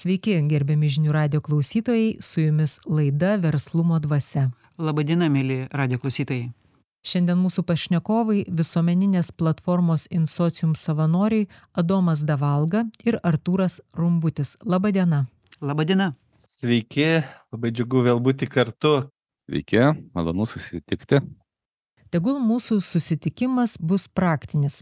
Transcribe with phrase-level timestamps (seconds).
[0.00, 4.46] Sveiki, gerbiami žinių radio klausytojai, su jumis laida Verslumo dvasia.
[4.80, 6.46] Labadiena, mėly radio klausytojai.
[7.04, 14.54] Šiandien mūsų pašnekovai visuomeninės platformos Insocium savanoriai Adomas Davalga ir Artūras Rumbutis.
[14.64, 15.26] Labadiena.
[15.60, 16.14] Labadiena.
[16.48, 17.20] Sveiki,
[17.52, 19.02] labai džiugu vėl būti kartu.
[19.50, 19.84] Sveiki,
[20.16, 21.20] malonu susitikti.
[22.08, 24.80] Tegul mūsų susitikimas bus praktinis.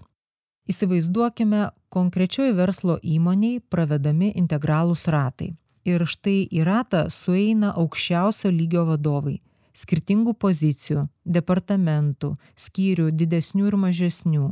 [0.68, 5.54] Įsivaizduokime konkrečioj verslo įmoniai pravedami integralūs ratai.
[5.88, 9.38] Ir štai į ratą sueina aukščiausio lygio vadovai
[9.78, 14.48] skirtingų pozicijų, departamentų, skyrių didesnių ir mažesnių,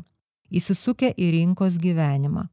[0.50, 2.46] įsisukę į rinkos gyvenimą.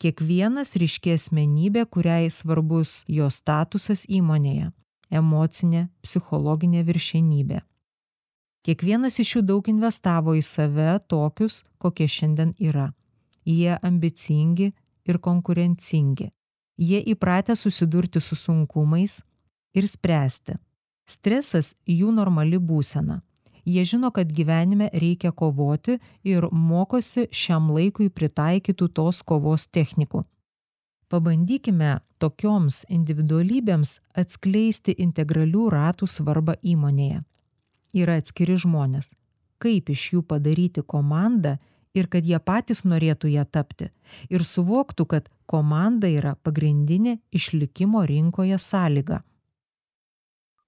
[0.00, 4.72] Kiekvienas ryški asmenybė, kuriai svarbus jo statusas įmonėje-
[5.20, 7.60] emocinė, psichologinė viršenybė.
[8.64, 12.92] Kiekvienas iš jų daug investavo į save tokius, kokie šiandien yra
[13.46, 14.72] jie ambicingi
[15.04, 16.30] ir konkurencingi.
[16.78, 19.22] Jie įpratę susidurti su sunkumais
[19.74, 20.56] ir spręsti.
[21.06, 23.20] Stresas jų normali būsena.
[23.64, 30.24] Jie žino, kad gyvenime reikia kovoti ir mokosi šiam laikui pritaikytų tos kovos technikų.
[31.08, 37.22] Pabandykime tokioms individualybėms atskleisti integralių ratų svarbą įmonėje.
[37.94, 39.12] Yra atskiri žmonės.
[39.62, 41.56] Kaip iš jų padaryti komandą
[41.94, 43.90] ir kad jie patys norėtų ją tapti
[44.30, 49.22] ir suvoktų, kad komanda yra pagrindinė išlikimo rinkoje sąlyga.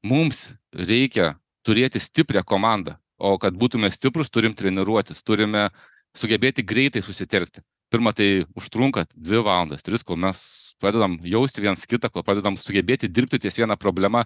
[0.06, 1.34] Mums reikia
[1.66, 5.70] turėti stiprią komandą, o kad būtume stiprus, turim treniruotis, turime
[6.16, 7.64] sugebėti greitai susitelkti.
[7.90, 10.38] Pirma, tai užtrunka dvi valandas, tris, kol mes
[10.82, 14.24] pradedam jausti viens kitą, kol pradedam sugebėti dirbti ties vieną problemą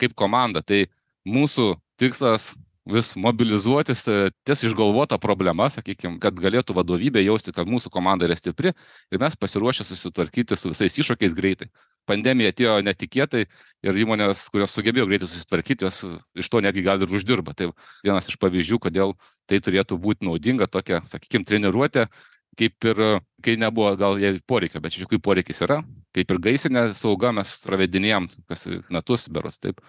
[0.00, 0.62] kaip komanda.
[0.62, 0.84] Tai
[1.26, 2.52] mūsų tikslas
[2.88, 8.36] vis mobilizuotis e, ties išgalvota problema, sakykime, kad galėtų vadovybė jausti, kad mūsų komanda yra
[8.38, 11.68] stipri ir mes pasiruošę susitvarkyti su visais iššūkiais greitai.
[12.08, 13.44] Pandemija atėjo netikėtai
[13.84, 16.02] ir įmonės, kurios sugebėjo greitai susitvarkyti, jos
[16.40, 17.54] iš to netgi gal ir uždirba.
[17.54, 17.70] Tai
[18.02, 19.14] vienas iš pavyzdžių, kodėl
[19.50, 22.08] tai turėtų būti naudinga tokia, sakykime, treniruotė,
[22.58, 23.02] kaip ir
[23.44, 25.80] kai nebuvo gal jai poreikio, bet iš tikrųjų poreikis yra,
[26.16, 29.80] kaip ir gaisinė sauga mes pravedinėjom kas metus beros, taip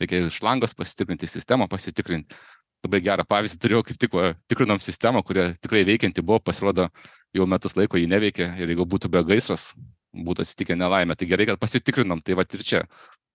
[0.00, 2.36] reikia šlangas pasitikrinti, sistemą pasitikrinti.
[2.84, 6.88] Labai gerą pavyzdį turėjau, kaip tik va, tikrinom sistemą, kuria tikrai veikianti buvo, pasirodo,
[7.36, 9.70] jau metus laiko jį neveikia ir jeigu būtų be gaisras,
[10.16, 11.16] būtų atsitikę nelaimė.
[11.16, 12.86] Tai gerai, kad pasitikrinom, tai va ir čia.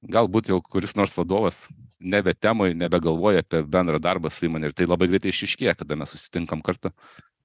[0.06, 1.64] Galbūt jau kuris nors vadovas
[2.00, 6.12] nebe temai, nebegalvoja apie bendrą darbą su įmonė ir tai labai greitai išiškėja, kada mes
[6.14, 6.92] susitinkam kartu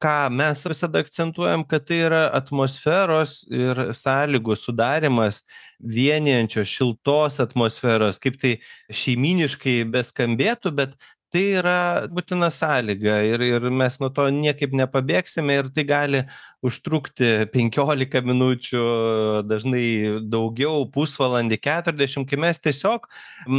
[0.00, 5.42] ką mes visada akcentuojam kad tai yra atmosferos ir sąlygų sudarymas
[5.96, 8.54] vienijančios šiltos atmosferos kaip tai
[9.02, 10.96] šeimyniškai beskambėtų bet
[11.30, 11.74] tai yra
[12.10, 16.22] būtina sąlyga ir ir mes nuo to niekaip nepabėgsime ir tai gali
[16.66, 18.82] užtrukti penkiolika minučių
[19.48, 19.84] dažnai
[20.32, 23.06] daugiau pusvalandį keturiasdešim kai mes tiesiog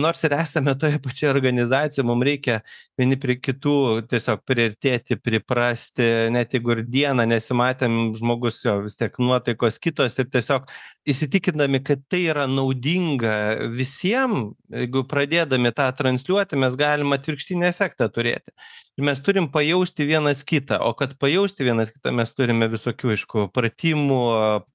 [0.04, 2.60] nors ir esame toje pačioje organizacijoj mum reikia
[3.00, 3.76] vieni prie kitų
[4.12, 10.30] tiesiog priartėti priprasti net jeigu ir dieną nesimatėm žmogus jo vis tiek nuotaikos kitos ir
[10.36, 10.68] tiesiog
[11.10, 13.34] įsitikindami kad tai yra naudinga
[13.74, 18.54] visiem jeigu pradėdami tą transliuoti mes galim atvirkštinį efektą turėti.
[19.00, 23.48] Ir mes turim pajausti vienas kitą o kad pajausti vienas kitą mes turime visokių aišku
[23.56, 24.22] pratimų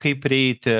[0.02, 0.76] kaip prieiti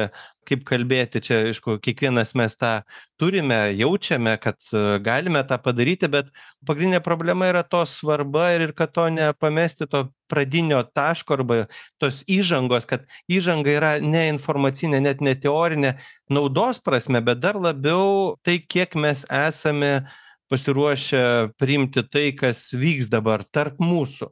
[0.46, 2.72] kaip kalbėti čia aišku kiekvienas mes tą
[3.20, 4.58] turime jaučiame kad
[5.04, 6.30] galime tą padaryti bet
[6.66, 11.58] pagrindinė problema yra to svarba ir kad to nepamesti to pradinio taško arba
[12.02, 15.96] tos įžangos kad įžanga yra ne informacinė net ne teorinė
[16.30, 20.06] naudos prasme bet dar labiau tai kiek mes esame
[20.48, 24.30] pasiruošę priimti tai kas vyks dabar tarp mūsų.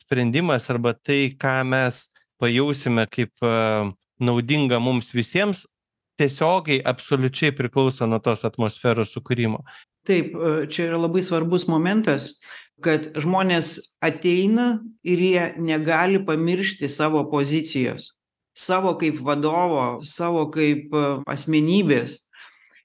[0.00, 2.06] Sprendimas arba tai ką mes
[2.40, 3.34] pajausime kaip
[4.20, 5.66] naudinga mums visiems
[6.20, 9.62] tiesiogiai absoliučiai priklauso nuo tos atmosferos sukūrimo.
[10.06, 10.32] Taip
[10.72, 12.34] čia yra labai svarbus momentas
[12.84, 18.10] kad žmonės ateina ir jie negali pamiršti savo pozicijos
[18.60, 20.92] savo kaip vadovo savo kaip
[21.30, 22.18] asmenybės.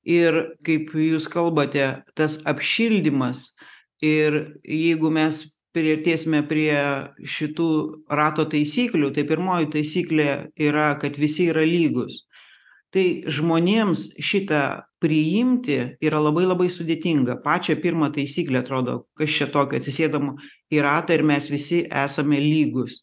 [0.05, 3.55] Ir kaip jūs kalbate tas apšildymas
[4.05, 6.73] ir jeigu mes priartėsime prie
[7.35, 7.69] šitų
[8.09, 10.29] rato taisyklių tai pirmoji taisyklė
[10.69, 12.23] yra kad visi yra lygūs
[12.95, 14.63] tai žmonėms šitą
[15.03, 17.41] priimti yra labai labai sudėtinga.
[17.43, 20.37] Pačią pirmą taisyklę atrodo kas čia tokio atsisėdam
[20.71, 23.01] į ratą ir mes visi esame lygūs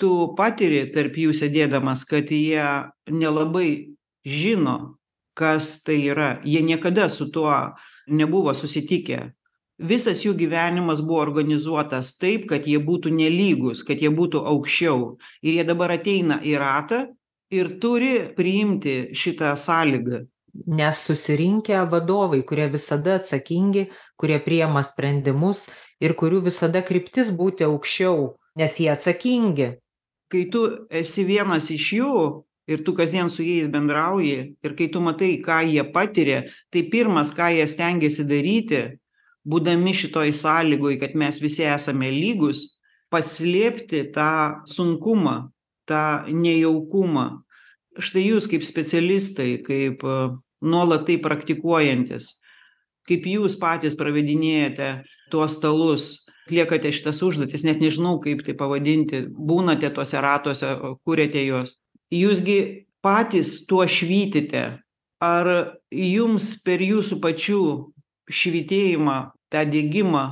[0.00, 2.64] tu patiri tarp jų sėdėdamas kad jie
[3.08, 3.96] nelabai
[4.26, 4.96] žino
[5.36, 6.40] kas tai yra.
[6.44, 7.76] Jie niekada su tuo
[8.08, 9.32] nebuvo susitikę
[9.78, 15.16] visas jų gyvenimas buvo organizuotas taip kad jie būtų nelygūs kad jie būtų aukščiau.
[15.42, 17.02] Ir jie dabar ateina į ratą
[17.52, 20.24] ir turi priimti šitą sąlygą.
[20.72, 25.66] Nes susirinkę vadovai kurie visada atsakingi kurie priima sprendimus
[26.00, 29.76] ir kurių visada kryptis būti aukščiau nes jie atsakingi.
[30.32, 32.20] Kai tu esi vienas iš jų
[32.66, 36.40] ir tu kasdien su jais bendrauji ir kai tu matai ką jie patiria
[36.72, 38.80] tai pirmas ką jie stengiasi daryti
[39.46, 42.64] būdami šitoj sąlygoj kad mes visi esame lygūs
[43.12, 45.36] paslėpti tą sunkumą
[45.86, 47.26] tą nejaukumą.
[48.02, 50.02] Štai jūs kaip specialistai kaip
[50.60, 52.34] nuolat tai praktikuojantys
[53.06, 54.90] kaip jūs patys pravedinėjate
[55.30, 60.74] tuos stalus atliekate šitas užduotis net nežinau kaip tai pavadinti būnate tuose ratuose
[61.06, 61.74] kuriate juos.
[62.14, 62.58] Jūs gi
[63.02, 64.82] patys tuo švytite.
[65.16, 65.46] Ar
[65.90, 67.62] jums per jūsų pačių
[68.30, 69.16] švytėjimą
[69.52, 70.26] tą degimą.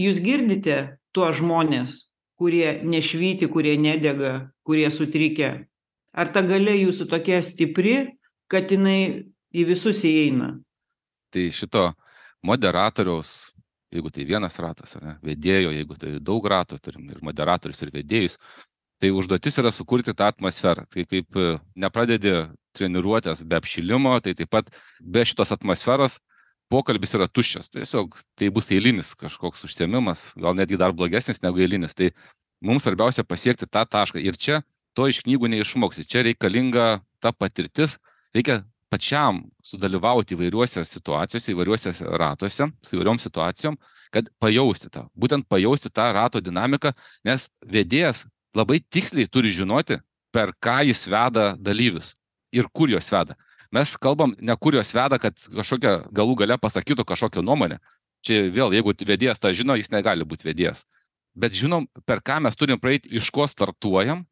[0.00, 2.00] Jūs girdite tuos žmones
[2.40, 5.66] kurie nešvyti kurie nedega kurie sutrikę?
[6.14, 7.96] Ar ta galia jūsų tokia stipri
[8.50, 10.54] kad jinai į visus įeina?
[11.34, 11.90] Tai šito
[12.46, 13.54] moderatoriaus
[13.94, 17.92] jeigu tai vienas ratas ar ne vedėjo jeigu tai daug ratų turim ir moderatorius ir
[17.94, 18.38] vedėjus
[19.02, 20.86] tai užduotis yra sukurti tą atmosferą.
[20.88, 21.38] Tai kaip
[21.76, 22.34] nepradedi
[22.74, 24.70] treniruotės be apšilimo tai taip pat
[25.00, 26.20] be šitos atmosferos
[26.74, 31.94] pokalbis yra tuščias tiesiog tai bus eilinis kažkoks užsiėmimas gal netgi dar blogesnis negu eilinis
[31.94, 32.10] tai
[32.64, 34.18] mums svarbiausia pasiekti tą tašką.
[34.18, 34.62] Ir čia
[34.96, 36.86] to iš knygų neišmoksi čia reikalinga
[37.22, 37.98] ta patirtis
[38.34, 43.78] reikia pačiam sudalyvauti įvairiuose situacijose įvairiuose ratuose su įvairiom situacijom
[44.14, 46.94] kad pajausti tą būtent pajausti tą rato dinamiką
[47.26, 50.00] nes vedėjas labai tiksliai turi žinoti
[50.34, 52.14] per ką jis veda dalyvius
[52.54, 53.38] ir kur juos veda
[53.74, 57.80] mes kalbam ne kur juos veda kad kažkokia galų gale pasakytų kažkokią nuomonę.
[58.24, 60.84] Čia vėl jeigu vedėjas tą žino jis negali būt vedėjas.
[61.34, 64.24] Bet žinom per ką mes turim praeit iš ko startuojam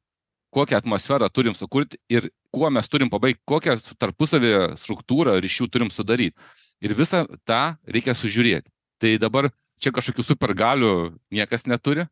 [0.53, 6.37] kokią atmosferą turim sukurt ir kuo mes turim pabaigt kokią tarpusavyje struktūrą ryšių turim sudaryt.
[6.83, 8.69] Ir visą tą reikia sužiūrėt.
[9.01, 9.49] Tai dabar
[9.83, 10.93] čia kažkokių supergalių
[11.33, 12.07] niekas neturi.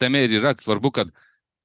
[0.00, 1.12] Tame ir yra svarbu kad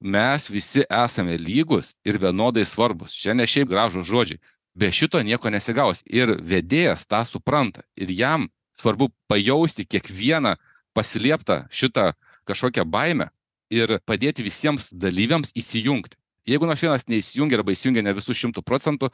[0.00, 4.40] mes visi esame lygūs ir vienodai svarbūs čia ne šiaip gražūs žodžiai
[4.74, 6.02] be šito nieko nesigaus.
[6.06, 7.84] Ir vedėjas tą supranta.
[7.96, 10.56] Ir jam svarbu pajausti kiekvieną
[10.96, 12.12] paslėptą šitą
[12.48, 13.30] kažkokią baimę
[13.70, 16.16] ir padėti visiems dalyviams įsijungti.
[16.48, 19.10] Jeigu nors vienas neįsijungia arba įsijungia ne visu šimtu procentų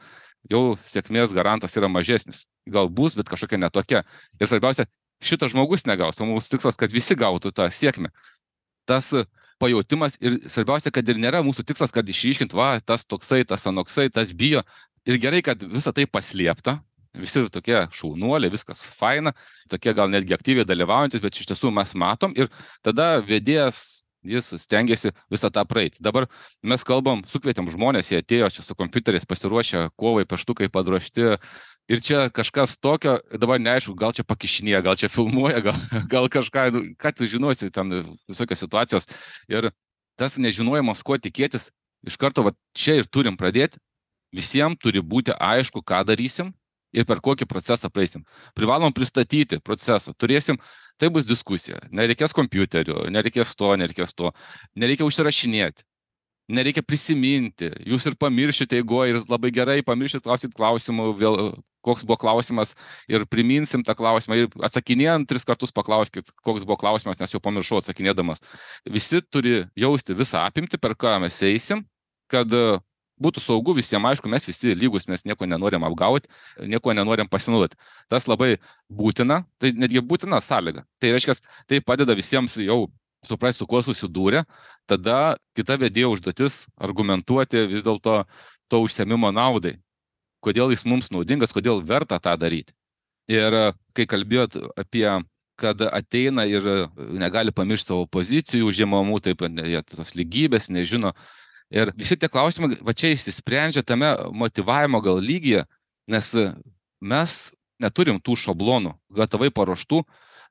[0.49, 2.45] jau sėkmės garantas yra mažesnis.
[2.65, 4.05] Gal bus bet kažkokia ne tokia.
[4.39, 4.87] Ir svarbiausia
[5.21, 8.13] šitas žmogus negaus o mūsų tikslas kad visi gautų tą sėkmę.
[8.87, 9.11] Tas
[9.59, 14.07] pajautimas ir svarbiausia kad ir nėra mūsų tikslas kad išryškint va tas toksai tas anoksai
[14.13, 14.63] tas bijo
[15.07, 16.79] ir gerai kad visa tai paslėpta.
[17.17, 19.33] Visi tokie šaunuoliai viskas faina.
[19.71, 22.35] Tokie gal netgi aktyviai dalyvaujantys bet iš tiesų mes matom.
[22.37, 22.51] Ir
[22.85, 26.27] tada vedėjas jis stengiasi visą tą praeit dabar
[26.65, 31.37] mes kalbam sukvietėm žmones jie atėjo čia su kompiuteriais pasiruošę kovai peštukai padrožti.
[31.87, 35.77] Ir čia kažkas tokio dabar neaišku gal čia pakišinėja gal čia filmuoja gal
[36.13, 39.07] gal kažką nu ką tu žinosi ten visokios situacijos.
[39.47, 39.71] Ir
[40.19, 41.71] tas nežinojimas ko tikėtis
[42.07, 43.79] iš karto vat čia ir turim pradėt
[44.37, 46.53] visiem turi būti aišku ką darysim
[46.93, 48.23] ir per kokį procesą praeisim.
[48.55, 50.61] Privalom pristatyti procesą turėsim
[50.97, 51.81] tai bus diskusija.
[51.91, 54.33] Nereikės kompiuterių nereikės to nereikės to.
[54.75, 55.85] Nereikia užsirašinėti
[56.47, 57.69] nereikia prisiminti.
[57.87, 61.39] Jūs ir pamiršit eigoj ir labai gerai pamiršit klausyt klausimų vėl
[61.85, 62.73] koks buvo klausimas
[63.11, 67.81] ir priminsim tą klausimą ir atsakinėjant tris kartus paklauskit koks buvo klausimas nes jau pamiršau
[67.81, 68.43] atsakinėdamas.
[68.91, 71.85] Visi turi jausti visą apimtį per ką mes eisim
[72.31, 72.51] kad
[73.21, 76.27] būtų saugu visiem aišku mes visi lygūs mes nieko nenorim apgaut
[76.61, 77.75] niekuo nenorim pasinaudot.
[78.09, 78.57] Tas labai
[78.89, 80.85] būtina tai netgi būtina sąlyga.
[81.01, 82.87] Tai reiškias tai padeda visiems jau
[83.25, 84.43] suprast su kuo susidūrė
[84.89, 88.23] tada kita vedėjo užduotis argumentuoti vis dėlto
[88.69, 89.77] to užsiėmimo naudai.
[90.43, 92.71] Kodėl jis mums naudingas kodėl verta tą daryt.
[93.27, 95.09] Ir kai kalbėjot apie
[95.57, 96.63] kad ateina ir
[97.17, 101.15] negali pamiršt savo pozicijų užimamų taip jie tos lygybės nežino
[101.73, 105.65] ir visi tie klausimai va čia išsisprendžia tame motyvavimo gal lygyje
[106.07, 106.33] nes
[107.01, 107.35] mes
[107.81, 110.01] neturim tų šablonų gatavai paruoštų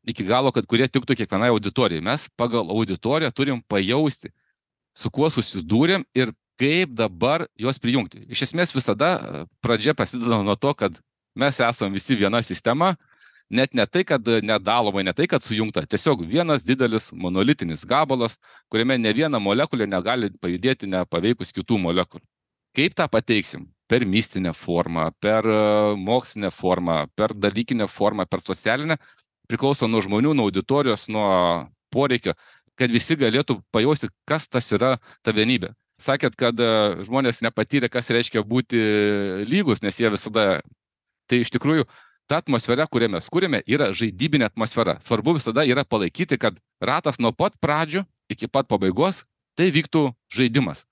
[0.07, 2.05] iki galo kad kurie tiktų kiekvienai auditorijai.
[2.05, 4.31] Mes pagal auditoriją turim pajausti
[4.97, 8.23] su kuo susidūrėm ir kaip dabar juos prijungti.
[8.33, 11.01] Iš esmės visada pradžia prasideda nuo to kad
[11.37, 12.95] mes esam visi viena sistema
[13.51, 18.39] net ne tai kad nedaloma ne tai kad sujungta tiesiog vienas didelis monolitinis gabalas
[18.71, 22.25] kuriame nė viena molekulė negali pajudėti nepaveikus kitų molekulių.
[22.77, 23.71] Kaip tą pateiksim?
[23.87, 25.47] Per mistinę formą per
[25.97, 28.97] mokslinę formą per dalykinę formą per socialinę.
[29.47, 32.35] Priklauso nuo žmonių nuo auditorijos nuo poreikio
[32.77, 35.71] kad visi galėtų pajausti kas tas yra ta vienybė.
[36.03, 36.59] Sakėt kad
[37.07, 38.83] žmonės nepatyrė kas reiškia būti
[39.49, 40.61] lygūs nes jie visada
[41.31, 41.87] tai iš tikrųjų
[42.27, 44.99] ta atmosfera kurią mes kuriame yra žaidybinė atmosfera.
[45.05, 49.25] Svarbu visada yra palaikyti kad ratas nuo pat pradžių iki pat pabaigos
[49.57, 50.85] tai vyktų žaidimas.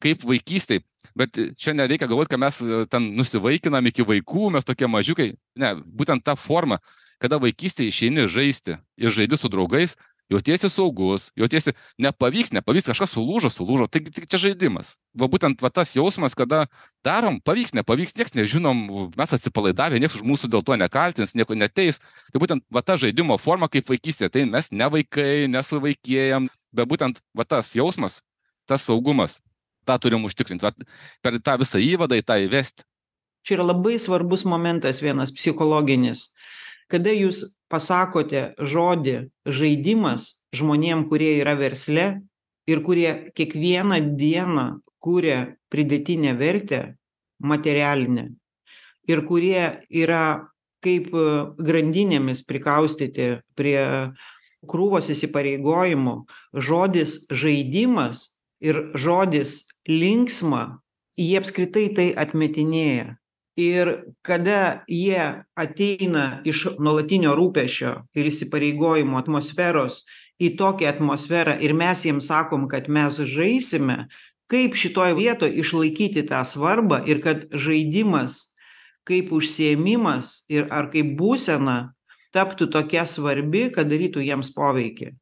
[0.00, 0.82] Kaip vaikystėj
[1.18, 5.32] bet čia nereikia galvot kad mes e, ten nusivaikinam iki vaikų mes tokie mažiukai.
[5.58, 6.80] Ne būtent ta forma
[7.22, 9.96] kada vaikystėj išeini žaisti ir žaidi su draugais
[10.32, 13.88] jautiesi saugus jautiesi nepavyks nepavyks kažkas sulūžo sulūžo.
[13.92, 14.96] Taigi tik čia žaidimas.
[15.18, 16.64] Va būtent va tas jausmas kada
[17.04, 18.82] darom pavyks nepavyks nieks nežinom
[19.16, 22.02] mes atsipalaidavę nieks už mūsų dėl to nekaltins nieko neteis.
[22.32, 27.20] Tai būtent va ta žaidimo forma kaip vaikystėje tai mes ne vaikai nesuvaikėjam bet būtent
[27.36, 28.22] va tas jausmas
[28.66, 29.40] tas saugumas
[29.86, 30.78] tą turim užtikrint vat
[31.22, 32.86] per tą visą įvadą į tą įvesti
[33.42, 36.30] čia yra labai svarbus momentas vienas psichologinis
[36.92, 39.16] kada jūs pasakote žodį
[39.48, 42.06] žaidimas žmonėm kurie yra versle
[42.68, 44.66] ir kurie kiekvieną dieną
[45.02, 45.38] kuria
[45.72, 46.82] pridėtinę vertę
[47.42, 48.28] materialinę
[49.08, 50.48] ir kurie yra
[50.82, 51.10] kaip
[51.62, 53.80] grandinėmis prikaustyti prie
[54.68, 56.14] krūvos įsipareigojimų
[56.68, 58.26] žodis žaidimas
[58.62, 60.64] ir žodis linksma
[61.18, 63.16] jie apskritai tai atmetinėja
[63.56, 70.02] ir kada jie ateina iš nuolatinio rūpesčio ir įsipareigojimo atmosferos
[70.40, 74.06] į tokią atmosferą ir mes jiem sakom kad mes žaisime
[74.52, 78.54] kaip šitoj vietoj išlaikyti tą svarbą ir kad žaidimas
[79.08, 81.92] kaip užsiėmimas ir ar kaip būsena
[82.32, 85.12] taptų tokia svarbi kad darytų jiems poveikį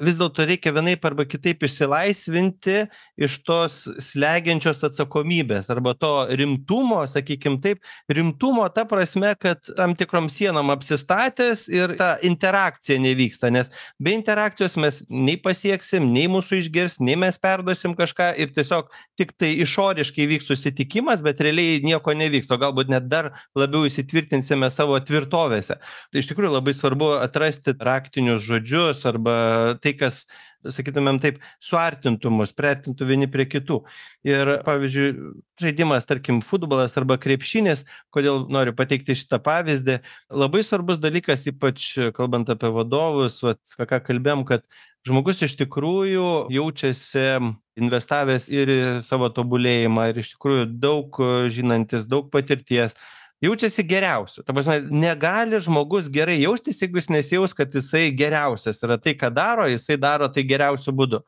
[0.00, 2.84] vis dėlto reikia vienaip arba kitaip išsilaisvinti
[3.18, 10.28] iš tos slegiančios atsakomybės arba to rimtumo sakykim taip rimtumo ta prasme kad tam tikrom
[10.32, 16.98] sienom apsistatęs ir ta interakcija nevyksta nes be interakcijos mes nei pasieksim nei mūsų išgirs
[17.02, 22.60] nei mes perduosim kažką ir tiesiog tiktai išoriškai vyks susitikimas bet realiai nieko nevyks o
[22.60, 25.78] galbūt net dar labiau įsitvirtinsime savo tvirtovėse.
[25.78, 29.38] Tai iš tikrųjų labai svarbu atrasti raktinius žodžius arba
[29.82, 30.24] tai kas
[30.66, 33.80] sakytumėm taip suartintų mus priartintų vieni prie kitų.
[34.26, 35.08] Ir pavyzdžiui
[35.62, 42.50] žaidimas tarkim futbolas arba krepšinis kodėl noriu pateikti šitą pavyzdį labai svarbus dalykas ypač kalbant
[42.52, 44.66] apie vadovus vat ką kalbėjom kad
[45.06, 47.26] žmogus iš tikrųjų jaučiasi
[47.78, 51.20] investavęs ir į savo tobulėjimą ir iš tikrųjų daug
[51.54, 52.98] žinantis daug patirties
[53.44, 54.42] jaučiasi geriausiu.
[54.42, 59.30] Ta prasme negali žmogus gerai jaustis jeigu jis nesijaus kad jisai geriausias yra tai ką
[59.34, 61.22] daro jisai daro tai geriausiu būdu.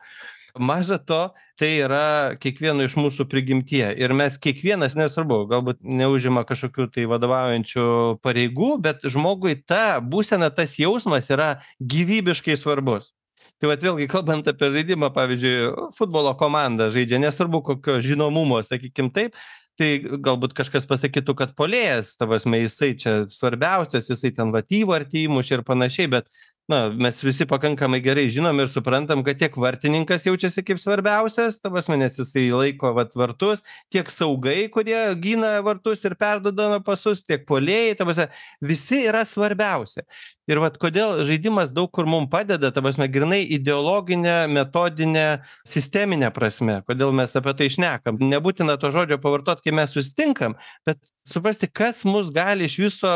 [0.59, 1.21] Maža to
[1.61, 3.93] tai yra kiekvieno iš mūsų prigimtyje.
[4.03, 7.87] Ir mes kiekvienas nesvarbu galbūt neužima kažkokių tai vadovaujančių
[8.25, 13.13] pareigų bet žmogui ta būsena tas jausmas yra gyvybiškai svarbus.
[13.61, 19.37] Tai vat vėlgi kalbant apie žaidimą pavyzdžiui futbolo komanda žaidžia nesvarbu kokio žinomumo sakykim taip
[19.81, 25.25] tai galbūt kažkas pasakytų kad puolėjas ta prasme jisai čia svarbiausias jisai ten vat įvartį
[25.29, 26.29] įmušė ir panašiai bet
[26.71, 31.71] na mes visi pakankamai gerai žinom ir suprantam kad tiek vartininkas jaučiasi kaip svarbiausias ta
[31.73, 37.43] prasme nes jisai laiko vat vartus tiek saugai kurie gina vartus ir perduoda pasus tiek
[37.49, 38.29] puolėjai ta prasme
[38.73, 40.07] visi yra svarbiausi.
[40.51, 45.27] Ir vat kodėl žaidimas daug kur mum padeda ta prasme grynai ideologine metodine
[45.67, 48.23] sistemine prasme kodėl mes apie tai šnekam.
[48.31, 50.55] Nebūtina to žodžio pavartot kai mes susitinkam
[50.87, 53.15] bet suprasti kas mus gali iš viso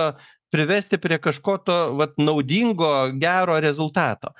[0.55, 4.35] privesti prie kažko to vat naudingo gero rezultato.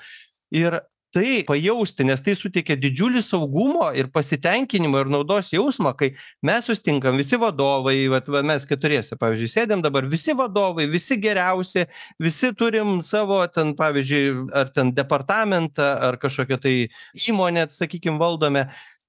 [0.55, 0.79] Ir
[1.15, 6.09] tai pajausti nes tai suteikia didžiulį saugumo ir pasitenkinimo ir naudos jausmą kai
[6.43, 11.85] mes susitinkam visi vadovai vat va mes keturiese pavyzdžiui sėdim dabar visi vadovai visi geriausi
[12.19, 16.75] visi turim savo ten pavyzdžiui ar ten departamentą ar kažkokią tai
[17.29, 18.67] įmonę sakykim valdome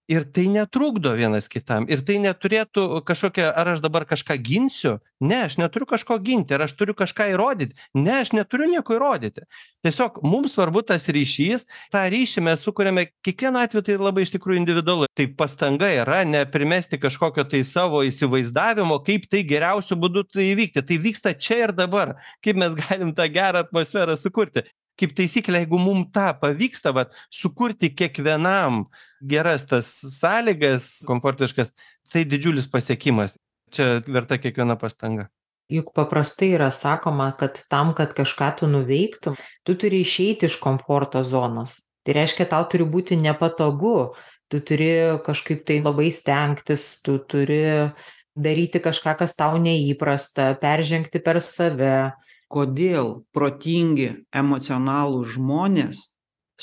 [0.09, 4.97] ir tai netrukdo vienas kitam ir tai neturėtų kažkokia ar aš dabar kažką ginsiu?
[5.21, 9.47] Ne aš neturiu kažko ginti ar aš turiu kažką įrodyt ne aš neturiu nieko įrodyti.
[9.85, 14.61] Tiesiog mums svarbu tas ryšys tą ryšį mes sukuriame kiekvienu atveju tai labai iš tikrųjų
[14.61, 15.11] individualu.
[15.17, 20.85] Tai pastanga yra ne primesti kažkokio tai savo įsivaizdavimo kaip tai geriausiu būdu tai įvykti.
[20.87, 22.17] Tai vyksta čia ir dabar.
[22.45, 24.67] Kaip mes galim tą gerą atmosferą sukurti?
[24.97, 28.87] Kaip taisyklė jeigu mum tą pavyksta vat sukurti kiekvienam
[29.21, 31.73] geras tas sąlygas komfortiškas
[32.13, 33.39] tai didžiulis pasiekimas.
[33.73, 35.27] Čia verta kiekviena pastanga.
[35.73, 39.35] Juk paprastai yra sakoma kad tam kad kažką tu nuveiktum
[39.67, 41.75] tu turi išeiti iš komforto zonos.
[42.07, 44.15] Tai reiškia tau turi būti nepatogu
[44.49, 47.91] tu turi kažkaip tai labai stengtis tu turi
[48.37, 52.15] daryti kažką kas tau neįprasta peržengti per save.
[52.47, 56.05] Kodėl protingi emocionalūs žmonės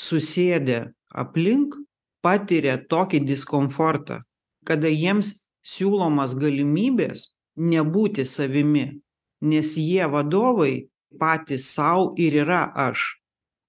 [0.00, 1.76] susėdę aplink
[2.24, 4.22] patiria tokį diskomfortą
[4.64, 8.86] kada jiems siūlomos galimybės nebūti savimi
[9.44, 10.88] nes jie vadovai
[11.20, 13.20] patys sau ir yra aš.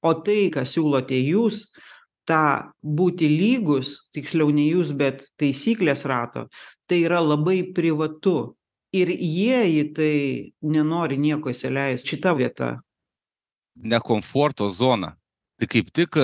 [0.06, 1.68] O tai ką siūlote jūs
[2.30, 6.48] tą būti lygus tiksliau ne jūs bet taisyklės rato
[6.90, 8.56] tai yra labai privatu.
[8.96, 10.18] Ir jie į tai
[10.64, 12.78] nenori nieko įsileist šita vieta.
[13.76, 15.18] Ne komforto zona.
[15.60, 16.16] Tai kaip tik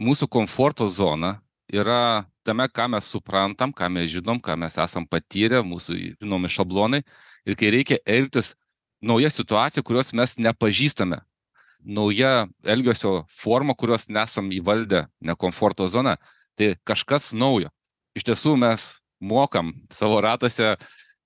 [0.00, 1.36] mūsų komforto zona
[1.72, 7.02] yra tame ką mes suprantam ką mes žinom ką mes esam patyrę mūsų žinomi šablonai.
[7.46, 8.54] Ir kai reikia elgtis
[9.00, 11.20] nauja situacija kurios mes nepažįstame.
[11.80, 16.18] Nauja elgesio forma kurios nesam įvaldę ne komforto zona
[16.58, 17.70] tai kažkas naujo.
[18.18, 20.74] Iš tiesų mes mokam savo ratuose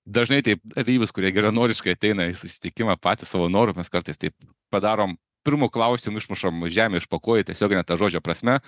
[0.05, 4.35] dažnai taip dalyvius kurie geranoriškai ateina į susitikimą patys savo noru mes kartais taip
[4.69, 8.59] padarom pirmu klausimu išmušam žemę iš po kojų tiesiogine ta žodžio prasme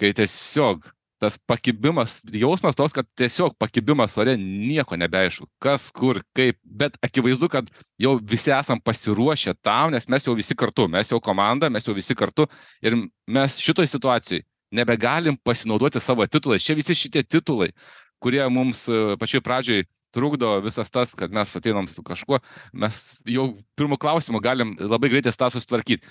[0.00, 0.84] kai tiesiog
[1.22, 7.48] tas pakibimas jausmas toks kad tiesiog pakibimas ore nieko nebeaišku kas kur kaip bet akivaizdu
[7.52, 7.68] kad
[8.02, 11.94] jau visi esam pasiruošę tam nes mes jau visi kartu mes jau komanda mes jau
[11.94, 12.48] visi kartu
[12.82, 16.64] ir mes šitoj situacijoj nebegalim pasinaudoti savo titulais.
[16.64, 17.70] Čia visi šitie titulai
[18.22, 18.86] kurie mums
[19.20, 22.38] pačioj pradžioj trukdo visas tas kad mes ateinam su kažkuo
[22.72, 26.06] mes jau pirmu klausimu galim labai greitai tą susitvarkyt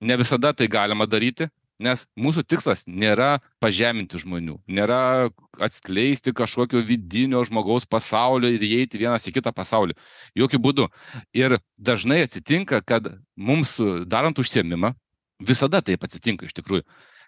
[0.00, 1.48] ne visada tai galima daryti
[1.82, 5.30] nes mūsų tikslas nėra pažeminti žmonių nėra
[5.62, 9.94] atskleisti kažkokio vidinio žmogaus pasaulio ir įeiti vienas į kitą pasaulį.
[10.38, 10.88] Jokiu būdu
[11.36, 13.06] ir dažnai atsitinka kad
[13.36, 14.92] mums darant užsiėmimą
[15.40, 16.84] visada taip atsitinka iš tikrųjų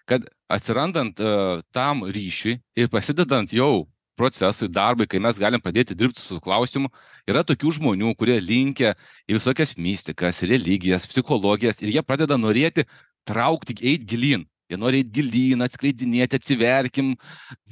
[0.09, 3.87] kad atsirandant uh, tam ryšiui ir prasidedant jau
[4.19, 6.91] procesui darbui kai mes galim pradėti dirbti su klausimu
[7.29, 8.93] yra tokių žmonių kurie linkę
[9.29, 12.85] į visokias mistikas religijas psichologijas ir jie pradeda norėti
[13.27, 14.45] traukti eit gilyn.
[14.71, 17.15] Jie nori eit gilyn atskleidinėti atsiverkim.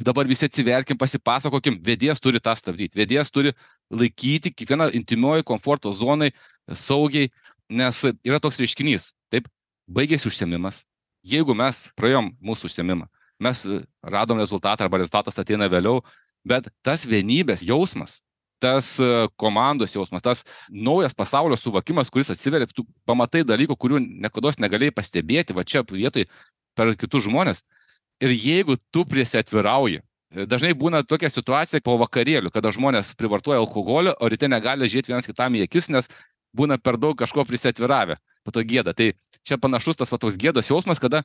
[0.04, 1.80] Dabar visi atsiverkim pasipasakokim.
[1.84, 2.98] Vedėjas turi tą stabdyt.
[2.98, 3.54] Vedėjas turi
[3.90, 6.34] laikyti kiekvieną intymioj komforto zonoj
[6.76, 7.32] saugiai
[7.70, 9.14] nes yra toks reiškinys.
[9.32, 9.48] Taip
[9.88, 10.84] baigėsi užsiėmimas.
[11.24, 13.08] Jeigu mes praėjom mūsų užsiėmimą
[13.40, 13.66] mes
[14.04, 16.04] radom rezultatą arba rezultatas ateina vėliau
[16.48, 18.20] bet tas vienybės jausmas
[18.60, 18.96] tas
[19.40, 25.56] komandos jausmas tas naujas pasaulio suvokimas kuris atsiveria tu pamatai dalykų kurių niekados negalėjai pastebėti
[25.56, 26.28] va čia vietoj
[26.76, 27.64] per kitus žmones.
[28.20, 34.30] Ir jeigu tu prisiatvirauji dažnai būna tokia situacija po vakarėlių kada žmonės privartoja alkoholio o
[34.30, 36.10] ryte negali žiūrėt vienas kitam į akis nes
[36.56, 38.94] būna per daug kažko prisiatviravę po to gėda.
[38.94, 41.24] Tai čia panašus tas va toks gėdos jausmas kada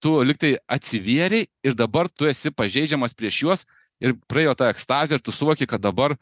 [0.00, 3.66] tu lygtai atsivėrei ir dabar tu esi pažeidžiamas prieš juos
[4.00, 6.16] ir praėjo ta ekstazė ir tu suvoki kad dabar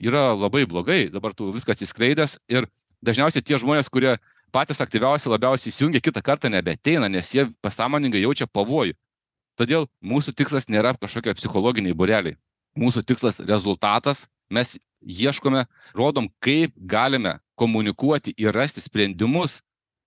[0.00, 2.68] yra labai blogai dabar tu viską atsiskleidęs ir
[3.04, 4.16] dažniausiai tie žmonės kurie
[4.52, 8.96] patys aktyviausi labiausiai įsijungia kitą kartą nebeateina nes jie pasąmoningai jaučia pavojų.
[9.56, 12.36] Todėl mūsų tikslas nėra kažkokie psichologiniai būreliai.
[12.76, 14.26] Mūsų tikslas rezultatas.
[14.52, 15.64] Mes ieškome
[15.96, 19.62] rodom kaip galime komunikuoti ir rasti sprendimus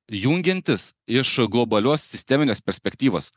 [0.10, 3.32] jungiantis iš globalios sisteminės perspektyvos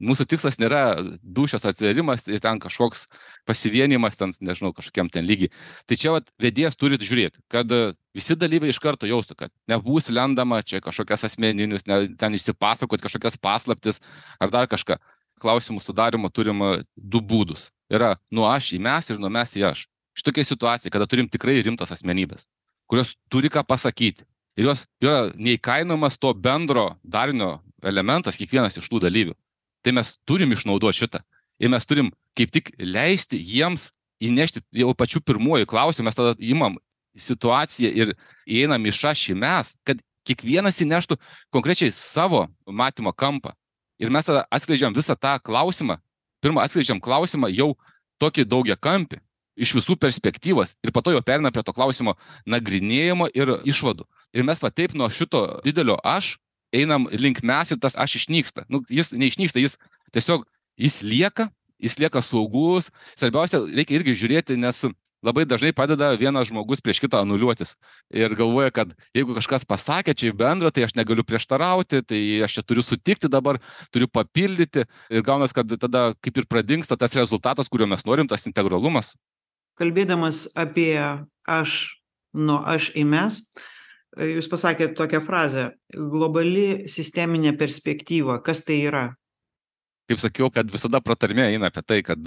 [0.00, 0.82] mūsų tikslas nėra
[1.20, 3.06] dūšios atsivėrimas ir ten kažkoks
[3.48, 5.50] pasivienijimas ten nežinau kažkokiam ten lygy.
[5.86, 7.70] Tai čia vat vedėjas turi žiūrėt kad
[8.14, 13.36] visi dalyviai iš karto jaustų kad nebus lendama čia kažkokias asmeninius ne ten išsipasakot kažkokias
[13.36, 14.00] paslaptis
[14.40, 14.98] ar dar kažką.
[15.42, 16.60] Klausimų sudarymo turim
[16.94, 17.72] du būdus.
[17.90, 19.88] Yra nuo aš į mes ir nuo mes į aš.
[20.14, 22.46] Šitokioj situacijoj kada turim tikrai rimtas asmenybes
[22.92, 24.26] kurios turi ką pasakyti.
[24.60, 29.32] Ir jos yra neįkainojamas to bendro darinio elementas kiekvienas iš tų dalyvių
[29.82, 31.22] tai mes turim išnaudot šitą.
[31.62, 33.90] Ir mes turim kaip tik leisti jiems
[34.22, 36.78] įnešti jau pačiu pirmuoju klausimu mes tada imam
[37.18, 38.14] situaciją ir
[38.46, 41.18] įeinam į mes kad kiekvienas įneštų
[41.50, 43.52] konkrečiai savo matymo kampą.
[43.98, 45.98] Ir mes tada atskleidžiam visą tą klausimą.
[46.42, 47.74] Pirma atskleidžiam klausimą jau
[48.18, 49.20] tokį daugiakampį
[49.56, 52.16] iš visų perspektyvos ir po to jau pereinam prie to klausimo
[52.46, 54.06] nagrinėjimo ir išvadų.
[54.32, 56.38] Ir mes va taip nuo šito didelio aš
[56.72, 58.66] einam link mes ir tas aš išnyksta.
[58.68, 59.78] Nu jis neišnyksta jis
[60.12, 60.46] tiesiog
[60.80, 61.50] jis lieka
[61.82, 62.90] jis lieka saugus.
[63.18, 64.84] Svarbiausia reikia irgi žiūrėti nes
[65.22, 67.74] labai dažnai padeda vienas žmogus prieš kitą anuliuotis.
[68.10, 72.66] Ir galvoja kad jeigu kažkas pasakė čia bendra tai aš negaliu prieštarauti tai aš čia
[72.66, 73.60] turiu sutikti dabar
[73.94, 74.86] turiu papildyti.
[75.10, 79.14] Ir gaunas kad tada kaip ir pradingsta tas rezultatas kurio mes norim tas integralumas.
[79.78, 80.98] Kalbėdamas apie
[81.48, 81.98] aš
[82.34, 83.40] nuo aš į mes
[84.16, 89.06] jūs pasakėt tokią frazę globali sisteminė perspektyva kas tai yra?
[90.10, 92.20] Kaip sakiau kad visada pratarmė eina apie tai kad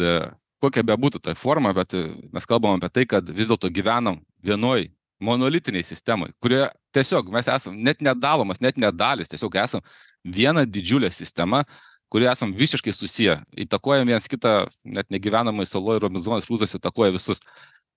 [0.64, 1.94] kokia bebūtų ta forma bet
[2.34, 4.88] mes kalbam apie tai kad vis dėlto gyvenam vienoj
[5.24, 9.84] monolitinėj sistemoj kurioje tiesiog mes esam net nedalomas net ne dalys tiesiog esam
[10.24, 11.64] viena didžiulė sistema
[12.10, 17.42] kurioje esam visiškai susiję įtakojam viens kitą net negyvenamoj saloj robinzonas kruzas įtakoja visus.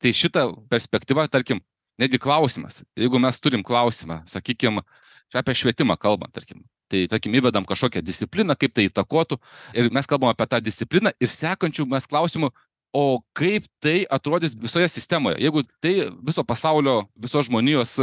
[0.03, 1.61] Tai šita perspektyva tarkim
[1.98, 2.82] netgi klausimas.
[2.96, 4.80] Jeigu mes turim klausimą sakykim
[5.28, 9.38] čia apie švietimą kalbant tarkim tai tarkim įvedam kažkokią discipliną kaip tai įtakotų
[9.76, 12.50] ir mes kalbam apie tą discipliną ir sekančiu mes klausimu
[12.92, 15.37] o kaip tai atrodys visoje sistemoje?
[15.42, 17.98] Jeigu tai viso pasaulio visos žmonijos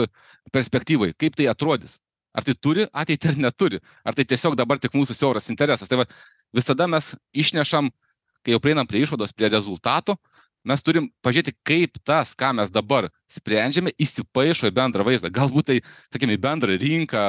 [0.53, 1.99] perspektyvai kaip tai atrodys?
[2.35, 3.79] Ar tai turi ateitį ar neturi?
[4.03, 5.87] Ar tai tiesiog dabar tik mūsų siauras interesas?
[5.87, 6.11] Tai vat
[6.53, 7.89] visada mes išnešam
[8.43, 10.17] kai jau prieinam prie išvados prie rezultato
[10.65, 15.31] mes turim pažiūrėti kaip tas ką mes dabar sprendžiame įsipaišo į bendrą vaizdą.
[15.33, 17.25] Galbūt tai sakykim į bendrą rinką.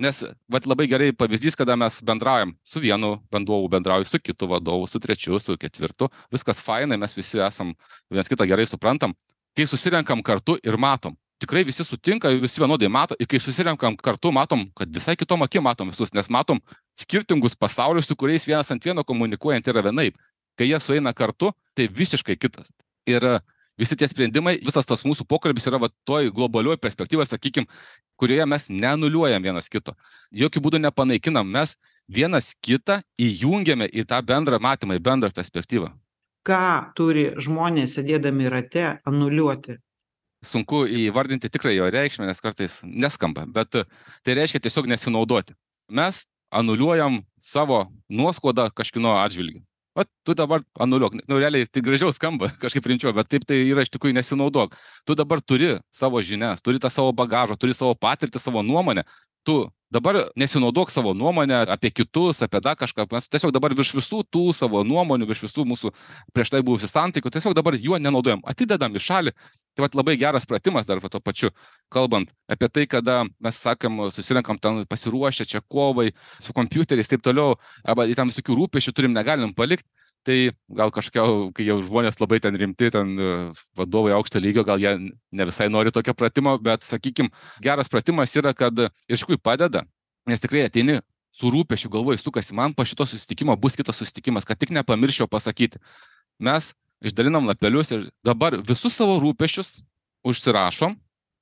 [0.00, 4.86] Nes vat labai gerai pavyzdys kada mes bendraujam su vienu vadovu bendrauju su kitu vadovu
[4.88, 6.08] su trečiu su ketvirtu.
[6.32, 7.74] Viskas fainai mes visi esam
[8.10, 9.12] viens kitą gerai suprantam.
[9.56, 14.32] Kai susirenkam kartu ir matom tikrai visi sutinka visi vienodai mato ir kai susirenkam kartu
[14.32, 16.60] matom kad visai kitom akim matom visus nes matom
[17.02, 20.18] skirtingus pasaulius su kuriais vienas ant vieno komunikuojant yra vienaip
[20.60, 22.68] kai jie sueina kartu tai visiškai kitas.
[23.08, 23.24] Ir
[23.80, 27.64] visi tie sprendimai visas tas mūsų pokalbis yra va toj globalioj perspektyvoj sakykim
[28.20, 29.94] kurioje mes neanuliuojam vienas kito.
[30.30, 31.48] Jokiu būdu nepanaikinam.
[31.48, 35.94] Mes vienas kitą įjungiame į tą bendrą matymą į bendrą perspektyvą.
[36.44, 39.78] Ką turi žmonės sėdėdami rate anuliuoti?
[40.44, 45.56] Sunku įvardinti tikrą jo reikšmę nes kartais neskamba bet tai reiškia tiesiog nesinaudoti.
[45.88, 49.64] Mes anuliuojam savo nuoskaudą kažkieno atžvilgiu
[49.96, 53.84] vat tu dabar anuliuok nu realiai tai gražiau skamba kažkaip rimčiau bet taip tai yra
[53.84, 54.76] iš tikrųjų nesinaudok.
[55.06, 59.04] Tu dabar turi savo žinias turi tą savo bagažą turi savo patirtį savo nuomonę
[59.44, 63.06] tu dabar nesinaudok savo nuomone apie kitus apie dar kažką.
[63.10, 65.90] Mes tiesiog dabar virš visų tų savo nuomonių virš visų mūsų
[66.34, 68.42] prieš tai buvusių santykių tiesiog dabar juo nenaudojam.
[68.46, 69.34] Atidedam į šalį.
[69.74, 71.50] Tai vat labai geras pratimas dar tuo pačiu
[71.90, 76.10] kalbant apie tai kada mes sakom susirenkam ten pasiruošę čia kovai
[76.42, 79.86] su kompiuteriais taip toliau arba ten visokių rūpesčių turim negalim palikt
[80.26, 83.14] tai gal kažkokia kai jau žmonės labai ten rimti ten
[83.78, 87.30] vadovai aukšto lygio gal jie ne visai nori tokio pratimo bet sakykim
[87.64, 88.76] geras pratimas yra kad
[89.08, 89.86] iš tikrųjų padeda
[90.28, 91.00] nes tikrai ateini
[91.32, 95.78] su rūpesčiu galvoj sukasi man po šito susitikimo bus kitas susitikimas kad tik nepamirščiau pasakyti.
[96.38, 96.72] Mes
[97.04, 99.80] išdalinam lapelius ir dabar visus savo rūpesčius
[100.26, 100.96] užsirašom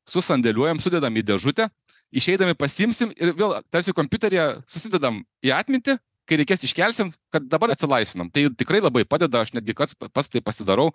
[0.08, 1.68] susandėliuojam sudedam į dėžutę
[2.14, 8.30] išeidami pasiimsim ir vėl tarsi kompiuteryje susidedam į atmintį kai reikės iškelsim kad dabar atsilaisvinam.
[8.32, 10.90] Tai tikrai labai padeda aš netgi pats pats tai pasidarau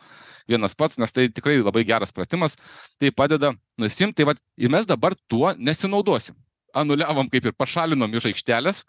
[0.49, 2.57] vienas pats nes tai tikrai labai geras pratimas
[3.01, 6.37] tai padeda nusiimt tai vat ir mes dabar tuo nesinaudosim.
[6.73, 8.83] Anuliavom kaip ir pašalinom iš aikštelės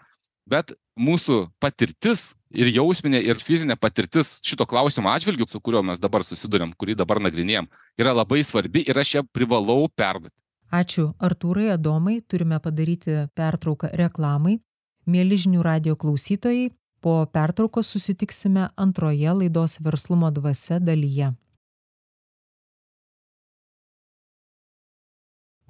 [0.49, 6.25] bet mūsų patirtis ir jausminė ir fizinė patirtis šito klausimo atžvilgiu su kuriuo mes dabar
[6.25, 10.37] susiduriam kurį dabar nagrinėjam yra labai svarbi ir aš ją privalau perduoti.
[10.75, 12.21] Ačiū artūrai adomai.
[12.27, 14.59] Turime padaryti pertrauką reklamai
[15.07, 16.71] mieli žinių radijo klausytojai
[17.05, 21.35] po pertraukos susitiksime antroje laidos verslumo dvasia dalyje.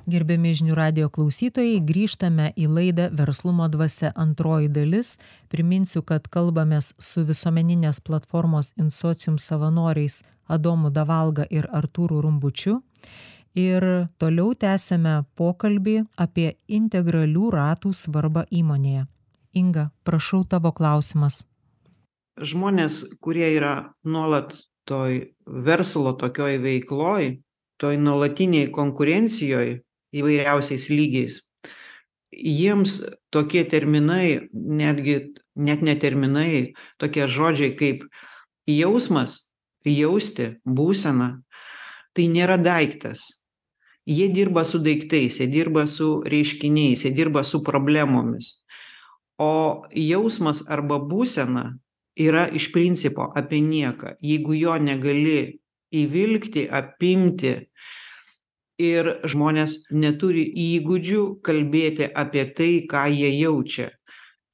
[0.06, 5.16] Gerbiami žinių radijo klausytojai grįžtame į laidą verslumo dvasia antroji dalis.
[5.48, 12.76] Priminsiu kad kalbamės su visuomeninės platformos insocium savanoriais adomu davalga ir artūru rumbučiu.
[13.56, 13.88] Ir
[14.22, 19.08] toliau tęsiame pokalbį apie integralių ratų svarbą įmonėje
[19.54, 21.44] inga prašau tavo klausimas.
[22.40, 24.54] Žmonės kurie yra nuolat
[24.88, 27.34] toj verslo tokioj veikloj
[27.80, 29.80] toj nuolatinėj konkurencijoj
[30.14, 31.40] įvairiausiais lygiais
[32.36, 38.04] jiems tokie terminai netgi net ne terminai tokie žodžiai kaip
[38.66, 39.38] jausmas
[39.84, 41.42] jausti būsena
[42.14, 43.42] tai nėra daiktas.
[44.04, 48.63] Jie dirba su daiktais jie dirba su reiškiniais jie dirba su problemomis
[49.38, 51.72] o jausmas arba būsena
[52.18, 54.16] yra iš principo apie nieką.
[54.22, 55.60] Jeigu jo negali
[55.94, 57.56] įvilkti apimti
[58.78, 63.90] ir žmonės neturi įgūdžių kalbėti apie tai ką jie jaučia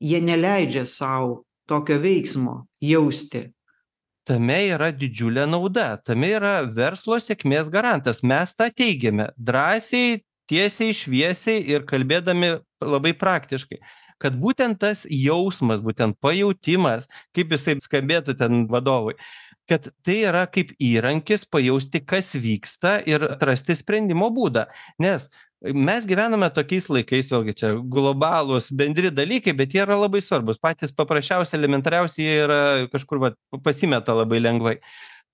[0.00, 3.50] jie neleidžia sau tokio veiksmo jausti.
[4.26, 8.22] Tame yra didžiulė nauda tame yra verslo sėkmės garantas.
[8.22, 13.80] Mes tą teigiame drąsiai tiesiai šviesiai ir kalbėdami labai praktiškai
[14.20, 19.16] kad būtent tas jausmas būtent pajautimas kaip jisai skambėtų ten vadovui
[19.70, 24.66] kad tai yra kaip įrankis pajausti kas vyksta ir atrasti sprendimo būdą.
[25.02, 25.28] Nes
[25.61, 30.59] mes gyvename tokiais laikais vėlgi čia globalūs bendri dalykai bet jie yra labai svarbūs.
[30.62, 32.61] Patys paprasčiausi elementariausi jie yra
[32.92, 34.78] kažkur vat pasimeta labai lengvai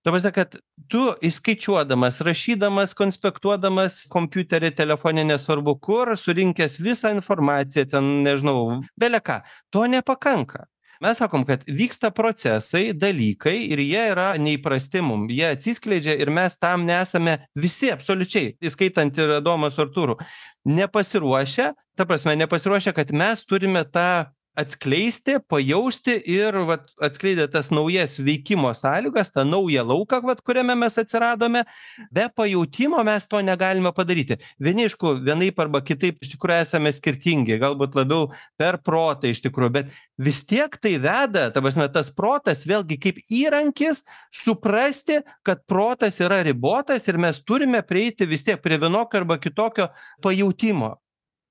[0.07, 0.53] ta prasme kad
[0.87, 9.40] tu įskaičiuodamas rašydamas konspektuodamas kompiutery telefone nesvarbu kur surinkęs visą informaciją ten nežinau bele ką
[9.75, 10.69] to nepakanka.
[11.03, 15.27] Mes sakom kad vyksta procesai dalykai ir jie yra neįprasti mum.
[15.27, 20.21] Jie atsiskleidžia ir mes tam nesame visi absoliučiai įskaitant ir adomą su artūru
[20.66, 24.25] nepasiruošę ta prasme nepasiruošę kad mes turime tą
[24.57, 30.99] atskleisti pajausti ir vat atskleidę tas naujas veikimo sąlygas tą naują lauką vat kuriame mes
[30.99, 31.64] atsiradome
[32.12, 34.38] be pajautimo mes to negalime padaryti.
[34.61, 39.73] Vieni aišku vienaip arba kitaip iš tikrųjų esame skirtingi galbūt labiau per protą iš tikrųjų
[39.77, 46.21] bet vis tiek tai veda ta prasme tas protas vėlgi kaip įrankis suprasti kad protas
[46.25, 49.92] yra ribotas ir mes turime prieiti vis tiek prie vienokio arba kitokio
[50.25, 50.97] pajautimo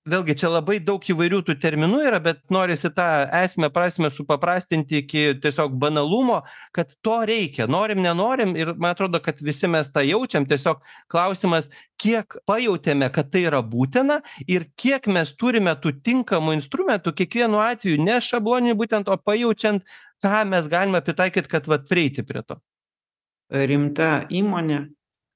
[0.10, 3.06] vėlgi čia labai daug įvairių tų terminų yra bet norisi tą
[3.41, 6.41] esmę prasmę supaprastinti iki tiesiog banalumo
[6.76, 7.65] kad to reikia.
[7.72, 10.46] Norim nenorim ir man atrodo kad visi mes tą jaučiam.
[10.46, 17.15] Tiesiog klausimas kiek pajautėme kad tai yra būtina ir kiek mes turime tų tinkamų instrumentų
[17.22, 19.86] kiekvienu atveju ne šabloniniu būtent o pajaučiant
[20.24, 22.62] ką mes galime pritaikyt kad vat prieiti prie to.
[23.50, 24.86] Rimta įmonė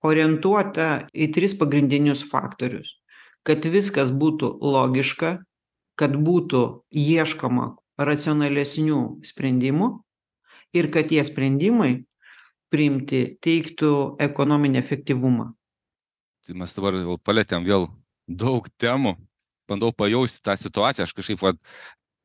[0.06, 3.00] orientuota į tris pagrindinius faktorius
[3.48, 5.38] kad viskas būtų logiška
[6.00, 6.64] kad būtų
[6.96, 9.90] ieškoma racionalesnių sprendimų
[10.78, 12.06] ir kad tie sprendimai
[12.72, 15.50] priimti teiktų ekonominį efektyvumą.
[16.46, 17.90] Tai mes dabar jau palietėm vėl
[18.30, 19.18] daug temų.
[19.70, 21.06] Bandau pajausti tą situaciją.
[21.06, 21.60] Aš kažkaip vat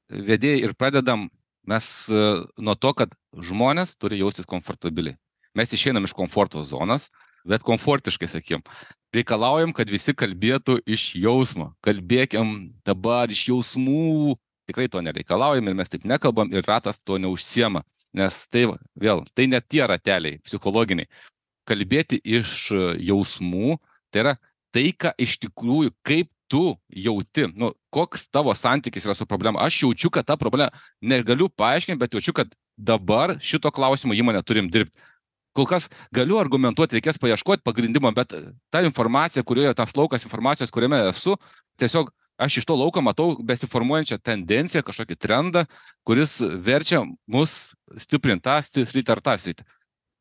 [0.08, 1.26] vedėjai ir pradedam
[1.68, 2.22] mes e,
[2.60, 5.18] nuo to kad žmonės turi jaustis komfortabiliai.
[5.56, 7.10] Mes išeinam iš komforto zonos
[7.44, 8.64] bet komfortiškai sakykim
[9.14, 11.72] reikalaujam kad visi kalbėtų iš jausmo.
[11.84, 14.36] Kalbėkim dabar iš jausmų.
[14.68, 17.84] Tikrai to nereikalaujam ir mes taip nekalbam ir ratas tuo neužsiema.
[18.14, 18.68] Nes tai
[19.00, 21.10] vėl tai ne tie rateliai psichologiniai.
[21.68, 22.70] Kalbėti iš
[23.02, 23.78] jausmų
[24.12, 24.34] tai yra
[24.74, 27.48] tai ką iš tikrųjų kaip tu jauti.
[27.56, 29.64] Nu koks tavo santykis yra su problema.
[29.64, 30.70] Aš jaučiu kad ta problema
[31.02, 34.94] negaliu paaiškint bet jaučiu kad dabar šito klausimo įmonė turim dirbt
[35.54, 38.34] kol kas galiu argumentuot reikės paieškot pagrindimo bet
[38.74, 41.38] ta informacija kurioje tas laukas informacijos kuriame esu
[41.78, 45.64] tiesiog aš iš to lauko matau besiformuojančią tendenciją kažkokį trendą
[46.06, 49.66] kuris verčia mus stiprint tą sritį ar tą sritį.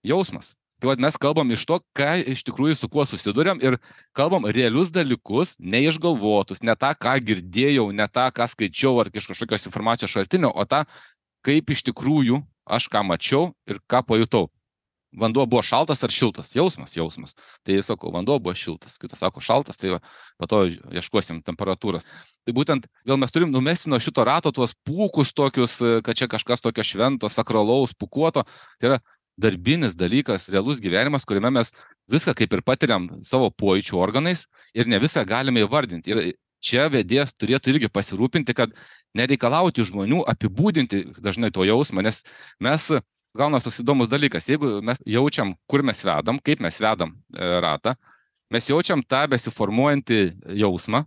[0.06, 0.54] Jausmas.
[0.82, 3.78] Tai vat mes kalbam iš to ką iš tikrųjų su kuo susiduriam ir
[4.12, 9.70] kalbam realius dalykus neišgalvotus ne tą ką girdėjau ne tą ką skaičiau ar iš kažkokios
[9.70, 10.84] informacijos šaltinio o tą
[11.48, 14.50] kaip iš tikrųjų aš ką mačiau ir ką pajutau
[15.20, 16.52] vanduo buvo šaltas ar šiltas?
[16.56, 17.36] Jausmas jausmas.
[17.64, 18.98] Tai sakau vanduo buvo šiltas.
[19.02, 20.00] Kitas sako šaltas tai va
[20.40, 22.08] po to ieškosim temperatūros.
[22.46, 26.64] Tai būtent vėl mes turim numesti nuo šito rato tuos pūkus tokius kad čia kažkas
[26.64, 28.46] tokio švento sakralaus pūkuoto.
[28.80, 29.02] Tai yra
[29.38, 31.74] darbinis dalykas realus gyvenimas kuriame mes
[32.12, 36.14] viską kaip ir patiriam savo pojūčių organais ir ne viską galime įvardinti.
[36.14, 38.74] Ir čia vedėjas turėtų irgi pasirūpinti kad
[39.18, 42.24] nereikalauti žmonių apibūdinti dažnai to jausmą nes
[42.64, 42.90] mes
[43.38, 44.48] gaunas toks įdomus dalykas.
[44.50, 47.96] Jeigu mes jaučiam kur mes vedam kaip mes vedam e, ratą
[48.54, 50.20] mes jaučiam tą besiformuojantį
[50.62, 51.04] jausmą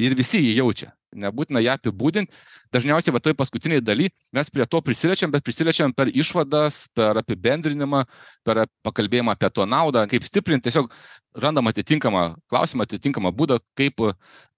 [0.00, 0.90] ir visi jį jaučia.
[1.10, 2.30] Nebūtina ją apibūdint.
[2.70, 8.04] Dažniausiai va toj paskutinėj daly mes prie to prisiliečiam bet prisiliečiam per išvadas per apibendrinimą
[8.46, 10.62] per pakalbėjimą apie to naudą kaip stiprint.
[10.62, 10.92] Tiesiog
[11.34, 14.04] randam atitinkamą klausimą atitinkamą būdą kaip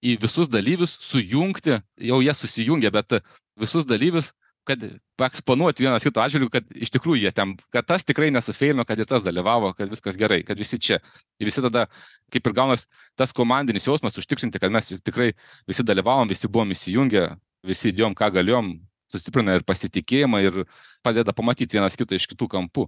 [0.05, 1.79] į visus dalyvius sujungti.
[1.97, 3.17] Jau jie susijungia bet
[3.57, 4.35] visus dalyvius
[4.67, 4.83] kad
[5.19, 9.09] paeksponuot vienas kito atžvilgiu kad iš tikrųjų jie ten kad tas tikrai nesufeilino kad ir
[9.09, 10.99] tas dalyvavo kad viskas gerai kad visi čia.
[11.39, 11.85] Ir visi tada
[12.33, 12.87] kaip ir gaunas
[13.19, 15.33] tas komandinis jausmas užtikrinti kad mes tikrai
[15.67, 17.27] visi dalyvavom visi buvom įsijungę
[17.67, 18.73] visi įdėjom ką galėjom
[19.11, 20.63] sustiprina ir pasitikėjimą ir
[21.05, 22.87] padeda pamatyt vienas kitą iš kitų kampų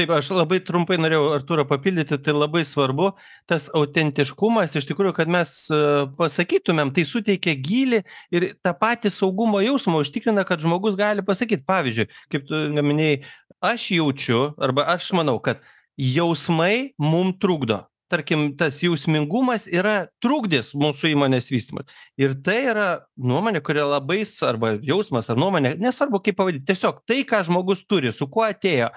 [0.00, 3.12] taip aš labai trumpai norėjau artūrą papildyti tai labai svarbu
[3.50, 5.82] tas autentiškumas iš tikrųjų kad mes e,
[6.18, 8.02] pasakytumėm tai suteikia gylį
[8.34, 13.20] ir tą patį saugumo jausmą užtikrina kad žmogus gali pasakyt pavyzdžiui kaip tu minėjai
[13.62, 15.62] aš jaučiu arba aš manau kad
[15.96, 17.86] jausmai mum trukdo.
[18.12, 21.86] Tarkim tas jausmingumas yra trukdis mūsų įmonės vystymui
[22.20, 27.22] ir tai yra nuomonė kuri labai arba jausmas ar nuomonė nesvarbu kaip pavadint tiesiog tai
[27.24, 28.90] ką žmogus turi su kuo atėjo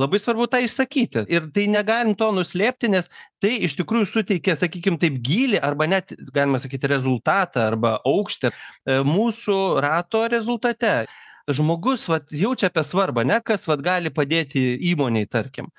[0.00, 1.24] labai svarbu tą išsakyti.
[1.32, 3.10] Ir tai negalim to nuslėpti nes
[3.42, 9.00] tai iš tikrųjų suteikia sakykim taip gylį arba net galima sakyti rezultatą arba aukštį e,
[9.06, 11.02] mūsų rato rezultate.
[11.50, 15.72] Žmogus vat jaučia apie svarbą ane kas vat gali padėti įmonei tarkim.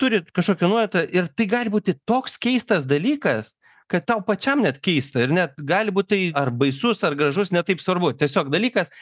[0.00, 3.54] Turi kažkokią nuojautą ir tai gali būti toks keistas dalykas
[3.90, 7.62] kad tau pačiam net keista ir net gali būt tai ar baisus ar gražus ne
[7.66, 8.12] taip svarbu.
[8.20, 8.92] Tiesiog dalykas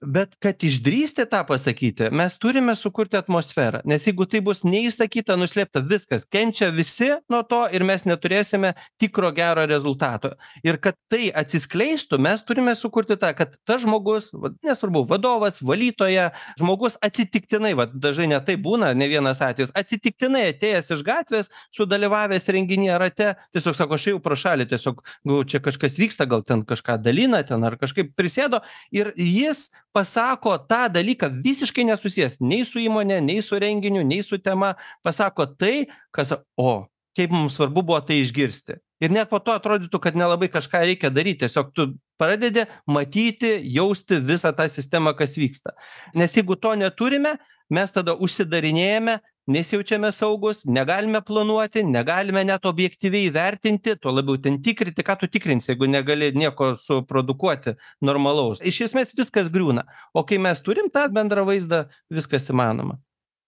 [0.00, 3.82] bet kad išdrįsti tą pasakyti mes turime sukurti atmosferą.
[3.84, 9.30] Nes jeigu tai bus neišsakyta nuslėpta viskas kenčia visi nuo to ir mes neturėsime tikro
[9.36, 10.32] gero rezultato.
[10.64, 16.30] Ir kad tai atsiskleistų mes turime sukurti tą kad tas žmogus vat nesvarbu vadovas valytoja
[16.58, 22.48] žmogus atsitiktinai vat dažnai net taip būna ne vienas atvejis atsitiktinai atėjęs iš gatvės sudalyvavęs
[22.56, 26.64] renginyje rate tiesiog sako aš ėjau pro šalį tiesiog galvoju čia kažkas vyksta gal ten
[26.64, 28.62] kažką dalina ten ar kažkaip prisėdo
[28.94, 34.38] ir jis pasako tą dalyką visiškai nesusijęs nei su įmone nei su renginiu nei su
[34.38, 38.78] tema pasako tai kas o kaip mums svarbu buvo tai išgirsti.
[39.00, 41.86] Ir net po to atrodytų kad nelabai kažką reikia daryt tiesiog tu
[42.20, 45.72] pradedi matyti jausti visą tą sistemą kas vyksta.
[46.14, 47.38] Nes jeigu to neturime
[47.70, 55.04] mes tada užsidarinėjame nesijaučiame saugūs negalime planuoti negalime net objektyviai vertinti tuo labiau ten tikrinti
[55.06, 58.60] ką tu tikrinsi jeigu negali nieko suprodukuoti normalaus.
[58.60, 59.86] Iš esmės viskas griūna.
[60.14, 62.98] O kai mes turim tą bendrą vaizdą viskas įmanoma.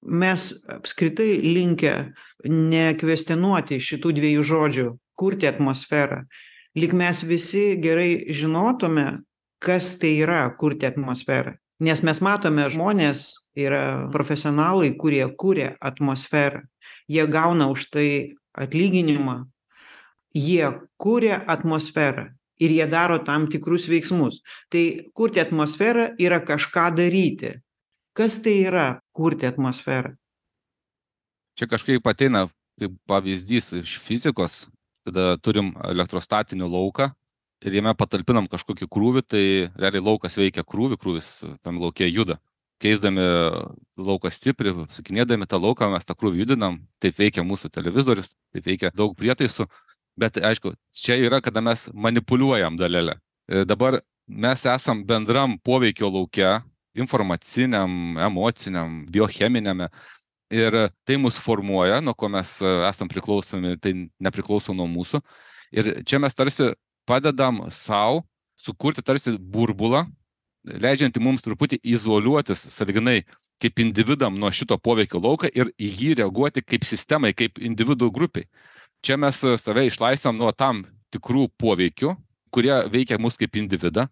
[0.02, 1.94] Mes apskritai linkę
[2.48, 4.86] nekvestionuoti šitų dviejų žodžių
[5.18, 6.24] kurti atmosferą.
[6.74, 9.22] Lyg mes visi gerai žinotume
[9.62, 13.24] kas tai yra kurti atmosferą nes mes matome žmonės
[13.58, 16.62] yra profesionalai kurie kuria atmosferą.
[17.10, 18.08] Jie gauna už tai
[18.54, 19.42] atlyginimą.
[20.34, 22.30] Jie kuria atmosferą
[22.62, 24.40] ir jie daro tam tikrus veiksmus.
[24.70, 27.56] Tai kurti atmosferą yra kažką daryti.
[28.14, 30.14] Kas tai yra kurti atmosferą?
[31.58, 32.46] Čia kažkaip ateina
[32.80, 34.66] kaip pavyzdys iš fizikos.
[35.02, 37.10] Kada turim elektrostatinį lauką
[37.66, 39.44] ir jame patalpinam kažkokį krūvį tai
[39.78, 41.30] realiai laukas veikia krūvį krūvis
[41.62, 42.38] tam lauke juda.
[42.82, 43.22] Keisdami
[44.02, 48.90] lauko stiprį sukinėdami tą lauką mes tą krūvį judinam taip veikia mūsų televizorius taip veikia
[48.94, 49.68] daug prietaisų.
[50.18, 53.16] Bet aišku čia yra kada mes manipuliuojam dalele.
[53.48, 56.58] E, dabar mes esam bendram poveikio lauke
[56.98, 59.88] informaciniam emociniam biocheminiame.
[60.52, 60.74] Ir
[61.08, 65.22] tai mus formuoja nuo ko mes e, esam priklausomi tai nepriklauso nuo mūsų.
[65.72, 66.74] Ir čia mes tarsi
[67.08, 68.22] padedam sau
[68.56, 70.04] sukurti tarsi burbulą,
[70.64, 73.22] leidžiantį mums truputį izoliuotis saliginai
[73.62, 78.48] kaip individam nuo šito poveikio lauką ir į jį reaguoti kaip sistemai, kaip individų grupiai.
[79.02, 80.84] Čia mes save išlaisvam nuo tam
[81.14, 82.14] tikrų poveikių,
[82.54, 84.08] kurie veikia mus kaip individą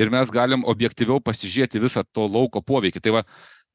[0.00, 3.00] ir mes galim objektyviau pasižiūrėti visą to lauko poveikį.
[3.00, 3.22] Tai va,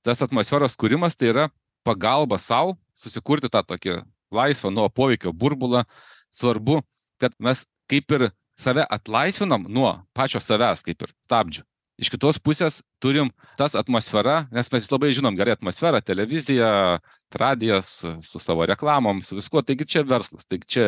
[0.05, 1.47] tas atmosferos kūrimas tai yra
[1.87, 4.01] pagalba savo susikurti tą tokį
[4.35, 5.85] laisvą nuo poveikio burbulą.
[6.29, 6.81] Svarbu,
[7.21, 11.63] kad mes kaip ir save atlaisvinam nuo pačio savęs kaip ir stabdžių.
[11.99, 16.99] Iš kitos pusės turim tas atmosfera nes mes labai žinom gerai atmosferą televizija
[17.35, 17.89] radijas
[18.23, 19.63] su savo reklamom su viskuo.
[19.63, 20.85] Taigi čia verslas taigi čia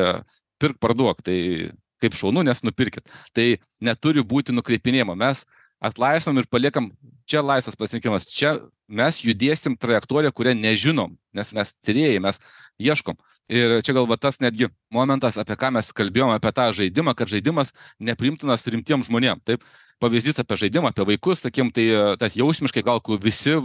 [0.62, 3.12] pirk parduok tai kaip šaunu nes nupirkit.
[3.36, 3.48] Tai
[3.84, 5.18] neturi būti nukreipinėjama.
[5.20, 5.44] Mes
[5.82, 6.92] atlaisvinam ir paliekam
[7.30, 8.56] čia laisvas pasirinkimas čia
[8.88, 12.40] mes judėsim trajektorija kuria nežinom nes mes tyrėjai mes
[12.80, 13.18] ieškom
[13.50, 17.32] ir čia gal va tas netgi momentas apie ką mes kalbėjom apie tą žaidimą kad
[17.32, 19.42] žaidimas nepriimtinas rimtiem žmonėm.
[19.46, 19.64] Taip
[20.04, 21.88] pavyzdys apie žaidimą apie vaikus sakykim tai
[22.20, 23.58] tas jausmiškai gal visi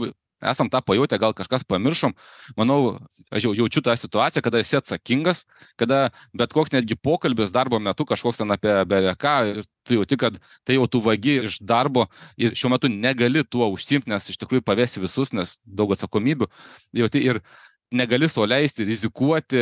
[0.43, 2.12] esam tą pajutę gal kažkas pamiršom.
[2.57, 2.99] Manau
[3.31, 8.05] aš jau jaučiu tą situaciją kada esi atsakingas kada bet koks netgi pokalbis darbo metu
[8.05, 12.07] kažkoks ten apie bele ką ir tu jauti kad tai jau tu vagi iš darbo
[12.37, 16.47] ir šiuo metu negali tuo užsiimt nes iš tikrųjų pavesi visus nes daug atsakomybių
[16.93, 17.43] jauti ir
[17.92, 19.61] negali sau leisti rizikuoti,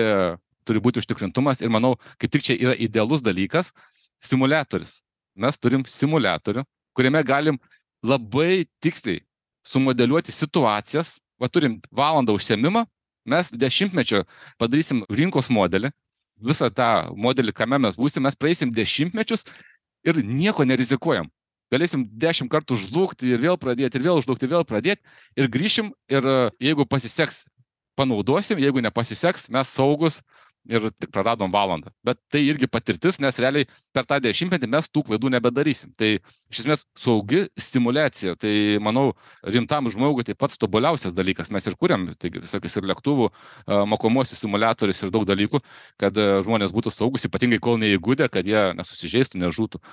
[0.65, 3.73] turi būti užtikrintumas ir manau, kaip tik čia yra idealus dalykas-
[4.29, 5.03] simulatorius.
[5.37, 7.59] Mes turim simulatorių, kuriame galim
[8.03, 9.21] labai tiksliai
[9.67, 12.87] sumodeliuoti situacijas, va turim valandą užsiemimą,
[13.27, 14.25] mes dešimtmečio
[14.59, 15.91] padarysim rinkos modelį,
[16.41, 19.47] visą tą modelį, kame mes būsim, mes praeisim dešimtmečius
[20.05, 21.31] ir nieko nerizikuojam.
[21.73, 25.03] Galėsim dešimt kartų žlugti ir vėl pradėti, ir vėl žlugti, ir vėl pradėti,
[25.37, 26.29] ir grįšim, ir
[26.63, 27.47] jeigu pasiseks
[27.97, 30.23] panaudosim, jeigu nepasiseks, mes saugus
[30.65, 31.91] ir praradom valandą.
[32.05, 35.93] Bet tai irgi patirtis, nes realiai per tą dešimtmetį mes tų klaidų nebedarysim.
[36.01, 39.13] Tai iš esmės saugi stimulacija, tai manau,
[39.45, 41.53] rimtam žmogui tai pats tobuliausias dalykas.
[41.53, 43.29] Mes ir kuriam, tai visokius ir lėktuvų,
[43.93, 45.61] mokomuosius simulatorius ir daug dalykų,
[46.01, 49.85] kad žmonės būtų saugus, ypatingai kol neįgūdė, kad jie nesusižeistų, nežūtų.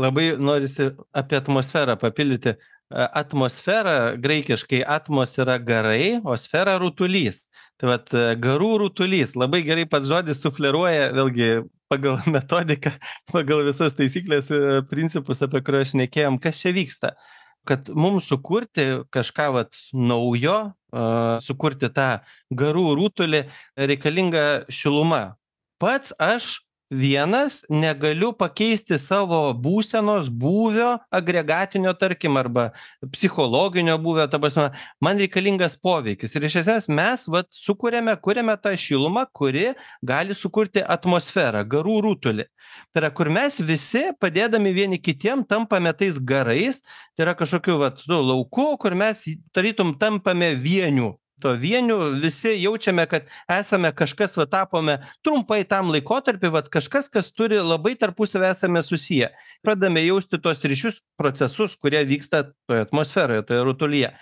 [0.00, 2.56] Labai norisi apie atmosferą papildyti
[2.92, 7.46] atmosfera graikiškai atmos yra garai, o sfera rutulys.
[7.80, 8.12] Tai vad
[8.42, 9.36] garų rutulys.
[9.38, 11.48] Labai gerai pats žodis sufleruoja, vėlgi
[11.92, 12.94] pagal metodiką,
[13.32, 14.50] pagal visas taisyklės,
[14.90, 17.14] principus, apie kuriuos šnekėjom, kas čia vyksta.
[17.68, 22.08] Kad mums sukurti kažką vat, naujo, uh, sukurti tą
[22.50, 23.44] garų rutulį,
[23.78, 25.36] reikalinga šiluma.
[25.82, 26.56] Pats aš
[26.92, 32.66] vienas negaliu pakeisti savo būsenos būvio agregatinio tarkim arba
[33.14, 34.68] psichologinio būvio ta prasme
[35.00, 36.36] man reikalingas poveikis.
[36.36, 39.70] Ir iš esmės mes vat sukuriame kuriame tą šilumą kuri
[40.04, 42.46] gali sukurti atmosferą garų rutulį.
[42.92, 46.82] Tai yra kur mes visi padėdami vieni kitiem tampame tais garais
[47.16, 49.24] tai yra kažkokiu vat nu lauku kur mes
[49.56, 56.52] tarytum tampame vieniu tuo vieniu visi jaučiame kad esame kažkas va tapome trumpai tam laikotarpiui
[56.54, 59.32] vat kažkas kas turi labai tarpusavy esame susiję.
[59.62, 64.14] Pradedame jausti tuos ryšius procesus kurie vyksta toj atmosferoje toje rutulyje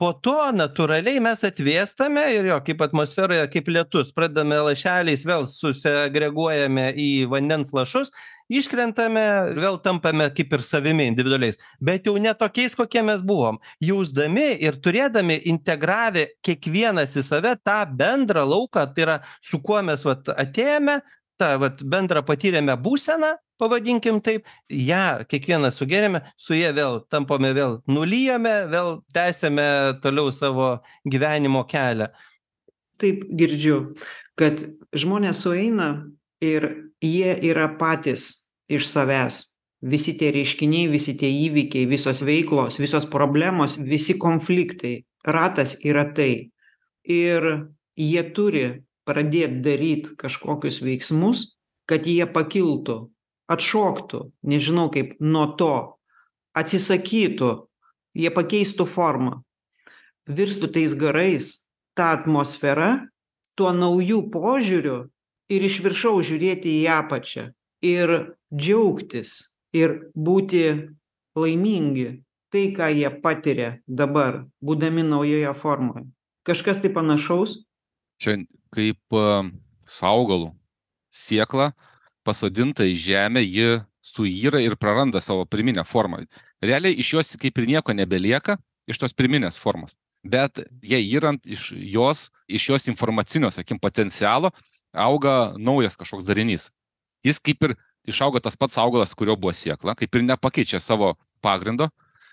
[0.00, 6.86] po to natūraliai mes atvėstame ir jo kaip atmosferoje kaip lietus pradedame lašeliais vėl susiagreguojame
[6.96, 8.08] į vandens lašus
[8.50, 9.24] iškrentame
[9.60, 11.60] vėl tampame kaip ir savimi individualiais.
[11.84, 13.60] Bet jau ne tokiais kokie mes buvom.
[13.84, 20.04] Jausdami ir turėdami integravę kiekvienas į save tą bendrą lauką tai yra su kuo mes
[20.08, 21.00] vat atėjome
[21.40, 27.78] tą vat bendrą patyrėme būseną pavadinkim taip ją kiekvienas sugėrėme su ja vėl tampame vėl
[27.90, 29.68] nulyjame vėl tęsiame
[30.02, 30.70] toliau savo
[31.08, 32.10] gyvenimo kelią.
[33.00, 33.78] Taip girdžiu
[34.40, 34.64] kad
[34.96, 35.90] žmonės sueina
[36.40, 36.66] ir
[37.04, 39.44] jie yra patys iš savęs.
[39.80, 45.00] Visi tie reiškiniai visi tie įvykiai visos veiklos visos problemos visi konfliktai.
[45.24, 46.50] Ratas yra tai.
[47.04, 47.46] Ir
[47.96, 48.66] jie turi
[49.08, 51.48] pradėt daryt kažkokius veiksmus
[51.90, 52.96] kad jie pakiltų
[53.50, 55.74] atšoktų nežinau kaip nuo to
[56.56, 57.50] atsisakytų
[58.18, 59.40] jie pakeistų formą
[60.30, 61.52] virstų tais garais
[61.98, 62.90] ta atmosfera
[63.58, 64.98] tuo nauju požiūriu
[65.50, 67.50] ir iš viršaus žiūrėti į apačią
[67.84, 68.14] ir
[68.54, 69.36] džiaugtis
[69.76, 70.64] ir būti
[71.38, 72.20] laimingi
[72.50, 76.06] tai ką jie patiria dabar būdami naujoje formoje.
[76.46, 77.60] Kažkas tai panašaus?
[78.20, 78.42] Čia
[78.74, 79.18] kaip
[79.86, 80.50] su augalu
[81.14, 81.70] sėkla
[82.26, 86.24] pasodinta į žemę ji suyra ir praranda savo pirminę formą.
[86.62, 88.58] Realiai iš jos kaip ir nieko nebelieka
[88.88, 89.96] iš tos pirminės formos.
[90.24, 94.50] Bet jai yrant iš jos iš jos informacinio sakykim potencialo
[94.92, 96.70] auga naujas kažkoks darinys.
[97.24, 97.76] Jis kaip ir
[98.08, 101.14] išauga tas pats augalas kurio buvo sėkla kaip ir nepakeičia savo
[101.44, 101.88] pagrindo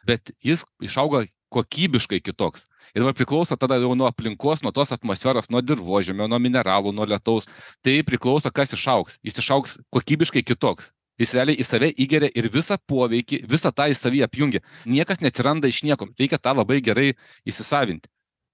[0.08, 2.66] bet jis išauga kokybiškai kitoks.
[2.96, 7.08] Ir dabar priklauso tada jau nuo aplinkos nuo tos atmosferos nuo dirvožemio nuo mineralų nuo
[7.08, 7.48] lietaus.
[7.86, 9.20] Tai priklauso kas išaugs.
[9.24, 10.92] Jis išaugs kokybiškai kitoks.
[11.18, 14.62] Jis realiai į save įgeria ir visą poveikį visą tą į savy apjungia.
[14.86, 16.12] Niekas neatsiranda iš nieko.
[16.20, 17.10] Reikia tą labai gerai
[17.48, 18.10] įsisavinti.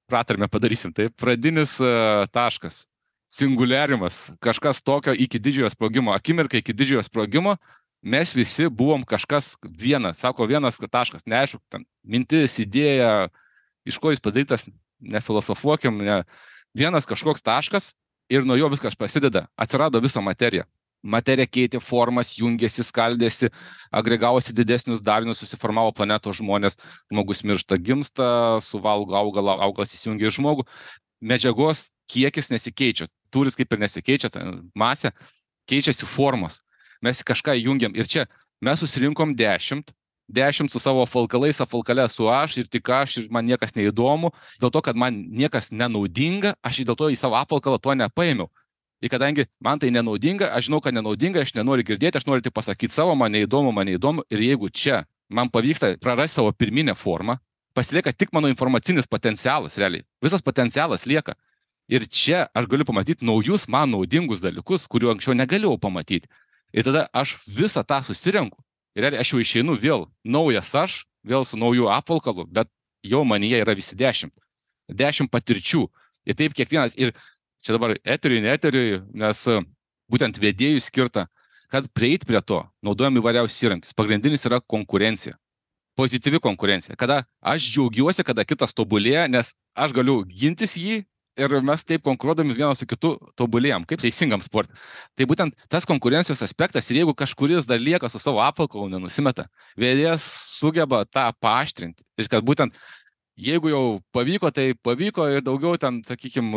[0.07, 1.15] Pratarmę padarysim taip?
[1.19, 2.85] Pradinis uh, taškas.
[3.33, 4.29] Singuliariumas.
[4.43, 6.13] Kažkas tokio iki didžiojo sprogimo.
[6.15, 7.57] Akimirka iki didžiojo sprogimo
[8.03, 13.29] mes visi buvom kažkas vienas sako vienas taškas neaišku ten mintis idėja
[13.87, 14.67] iš ko jis padarytas
[14.99, 16.23] nefilosofuokim ne
[16.75, 17.93] vienas kažkoks taškas
[18.29, 20.65] ir nuo jo viskas prasideda atsirado visa materija.
[21.03, 23.49] Materija keitė formas jungėsi skaldėsi
[23.91, 26.77] agregavosi didesnius darinius susiformavo planetos žmonės
[27.11, 28.27] žmogus miršta gimsta
[28.63, 30.67] suvalgo augalą augalas įsijungia į žmogų.
[31.19, 34.31] Medžiagos kiekis nesikeičia tūris kaip ir nesikeičia
[34.75, 35.11] masė
[35.67, 36.61] keičiasi formos
[37.03, 38.25] mes kažką jungiam ir čia
[38.63, 39.91] mes susirinkom dešimt
[40.27, 44.31] dešimt su savo apvalkalais apvalkale esu aš ir tik aš ir man niekas neįdomu.
[44.61, 48.49] Dėl to kad man niekas nenaudinga aš dėl to į savo apvalkalą to nepaėmiau.
[49.03, 52.53] Ir kadangi man tai nenaudinga aš žinau kad nenaudinga aš nenoriu girdėti aš noriu tik
[52.55, 54.23] pasakyt savo man neįdomu man neįdomu.
[54.31, 57.37] Ir jeigu čia man pavyksta prarast savo pirminę formą
[57.73, 60.05] pasilieka tik mano informacinis potencialas realiai.
[60.21, 61.35] Visas potencialas lieka.
[61.89, 66.29] Ir čia aš galiu pamatyt naujus man naudingus dalykus kurių anksčiau negalėjau pamatyt
[66.73, 68.59] ir tada aš visą tą susirenku.
[68.97, 72.69] Ir aš jau išeinu vėl naujas aš vėl su nauju apvalkalu bet
[73.03, 74.33] jau manyje yra visi dešimt.
[74.89, 75.87] Dešimt patirčių.
[76.25, 76.95] Ir taip kiekvienas.
[76.97, 77.13] Ir
[77.63, 79.45] čia dabar eteriui ne eteriui nes
[80.11, 81.27] būtent vedėjui skirta
[81.73, 83.95] kad prieit prie to naudojam įvairiausius įrankius.
[83.97, 85.33] Pagrindinis yra konkurencija.
[85.97, 86.93] Pozityvi konkurencija.
[86.97, 91.01] Kada aš džiaugiuosi kada kitas tobulėja nes aš galiu gintis jį
[91.37, 94.75] ir mes taip konkuruodami vienas su kitu tobulėjam kaip teisingam sporte.
[95.17, 99.47] Tai būtent tas konkurencijos aspektas ir jeigu kažkuris dar lieka su savo apvalkalu nenusimeta
[99.79, 100.25] vedėjas
[100.59, 102.05] sugeba tą paaštrinti.
[102.21, 102.75] Ir kad būtent
[103.39, 106.53] jeigu jau pavyko tai pavyko ir daugiau ten sakykim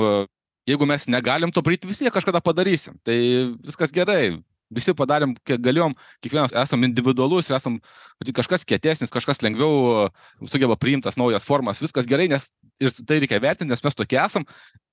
[0.66, 2.99] jeigu mes negalim to padaryt vis tiek kažkada padarysim.
[3.07, 3.16] Tai
[3.64, 4.37] viskas gerai
[4.71, 5.95] visi padarėm kiek galėjom
[6.25, 7.79] kiekvienas esam individualus esam
[8.35, 10.09] kažkas kietesnis kažkas lengviau
[10.47, 12.51] sugeba priimt tas naujas formas viskas gerai nes
[12.83, 14.47] ir tai reikia vertint nes mes tokie esam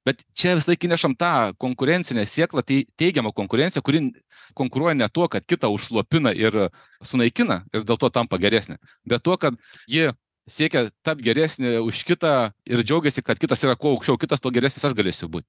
[0.06, 4.12] bet čia visąlaik įnešam tą konkurencinę sėklą tai teigiamą konkurenciją kuri
[4.54, 6.70] konkuruoja ne tuo kad kitą užslopina ir
[7.02, 8.78] sunaikina ir dėl to tampa geresnė
[9.10, 9.58] bet tuo kad
[9.88, 10.12] ji
[10.50, 14.84] siekia tapt geresnė už kitą ir džiaugiasi kad kitas yra kuo aukščiau kitas tuo geresnis
[14.84, 15.48] aš galėsiu būt.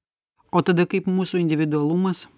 [0.55, 2.29] O tada kaip mūsų individualumas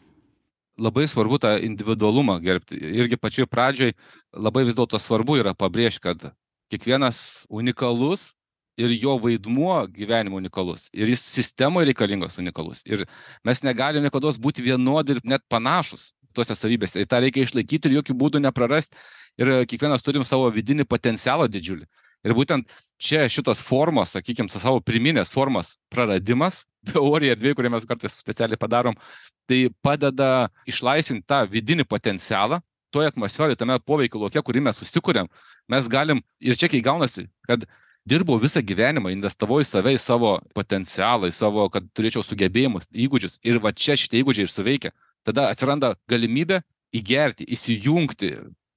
[0.79, 2.77] labai svarbu tą individualumą gerbti.
[2.77, 3.95] Irgi pačioj pradžioj
[4.33, 6.29] labai vis dėlto svarbu yra pabrėžti, kad
[6.73, 8.35] kiekvienas unikalus
[8.77, 10.91] ir jo vaidmuo gyvenimo unikalus.
[10.93, 12.85] Ir jis sistemoje reikalingas unikalus.
[12.85, 13.07] Ir
[13.45, 17.01] mes negalime niekada būti vienodi ir net panašus tuose savybėse.
[17.01, 18.99] Ir tą reikia išlaikyti ir jokių būdų neprarasti.
[19.41, 21.87] Ir kiekvienas turim savo vidinį potencialą didžiulį.
[22.27, 28.19] Ir būtent čia šitos formos, sakykime, savo priminės formos praradimas, teorija erdvė, kurią mes kartais
[28.19, 28.97] specialiai padarom,
[29.47, 32.61] tai padeda išlaisvinti tą vidinį potencialą
[32.95, 35.29] toje atmosferoje, tame poveikio laukia, kurį mes susikūrėm.
[35.71, 37.67] Mes galim, ir čia kai gaunasi, kad
[38.09, 43.41] dirbau visą gyvenimą, investavau į save, į savo potencialą, į savo, kad turėčiau sugebėjimus, įgūdžius.
[43.47, 44.95] Ir va čia šitie įgūdžiai ir suveikia.
[45.27, 46.63] Tada atsiranda galimybė
[46.95, 48.33] įgerti, įsijungti,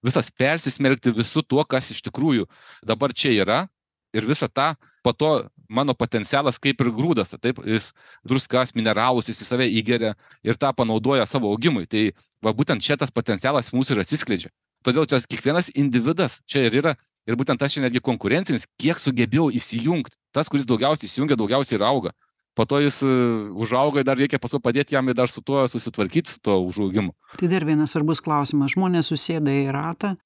[0.05, 2.47] visas persismelkti visų tuo, kas iš tikrųjų
[2.85, 3.65] dabar čia yra.
[4.09, 4.71] Ir visą tą,
[5.05, 5.27] po to
[5.69, 7.91] mano potencialas kaip ir grūdas, taip, jis
[8.25, 11.85] druskas, mineralus jis į save įgeria ir tą panaudoja savo augimui.
[11.85, 12.07] Tai
[12.41, 14.49] va būtent čia tas potencialas mūsų ir atsiskleidžia.
[14.81, 16.95] Todėl čia kiekvienas individas čia ir yra
[17.29, 20.15] Ir būtent tas čia netgi konkurencinis, kiek sugebėjau įsijungti.
[20.33, 22.13] Tas, kuris daugiausiai įsijungia, daugiausiai ir auga.
[22.59, 23.07] Po to jis e,
[23.55, 27.13] užauga ir dar reikia paskui padėti jam ir dar su tuo susitvarkyti, su tuo užaugimu.
[27.39, 28.73] Tai dar vienas svarbus klausimas.
[28.75, 30.17] Žmonės susėda į ratą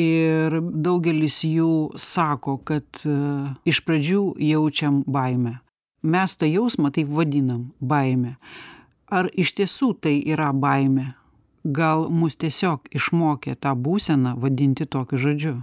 [0.00, 5.58] ir daugelis jų sako, kad uh, iš pradžių jaučiam baimę.
[6.00, 8.38] Mes tą jausmą taip vadinam- baimė.
[9.12, 11.12] Ar iš tiesų tai yra baimė?
[11.62, 15.56] Gal mus tiesiog išmokė tą būseną vadinti tokiu žodžiu?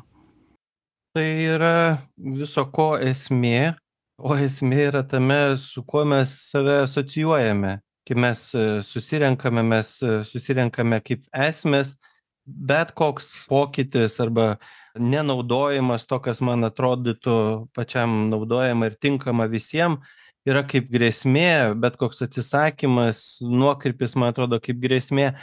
[1.18, 3.74] Tai yra viso ko esmė,
[4.20, 7.80] o esmė yra tame, su kuo mes save asocijuojame.
[8.08, 11.94] Kai mes e, susirenkame, mes e, susirenkame kaip esmės,
[12.44, 14.56] bet koks pokytis arba
[15.00, 17.36] nenaudojimas to, kas man atrodytų
[17.78, 20.02] pačiam naudojama ir tinkama visiems,
[20.48, 25.34] yra kaip grėsmė, bet koks atsisakymas, nuokrypis, man atrodo, kaip grėsmė,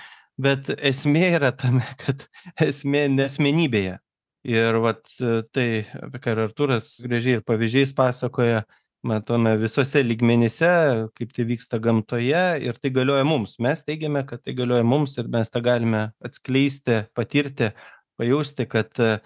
[0.41, 2.27] bet esmė yra tame, kad
[2.67, 4.01] esmė nesmenybėje.
[4.47, 5.69] Ir vat e, tai,
[6.07, 8.61] apie ką ir Arturas gražiai ir pavyzdžiais pasakoja,
[9.07, 10.69] matome visose lygmenyse,
[11.19, 13.57] kaip tai vyksta gamtoje ir tai galioja mums.
[13.63, 17.73] Mes teigiame, kad tai galioja mums ir mes tą galime atskleisti, patirti,
[18.21, 19.17] pajausti, kad e,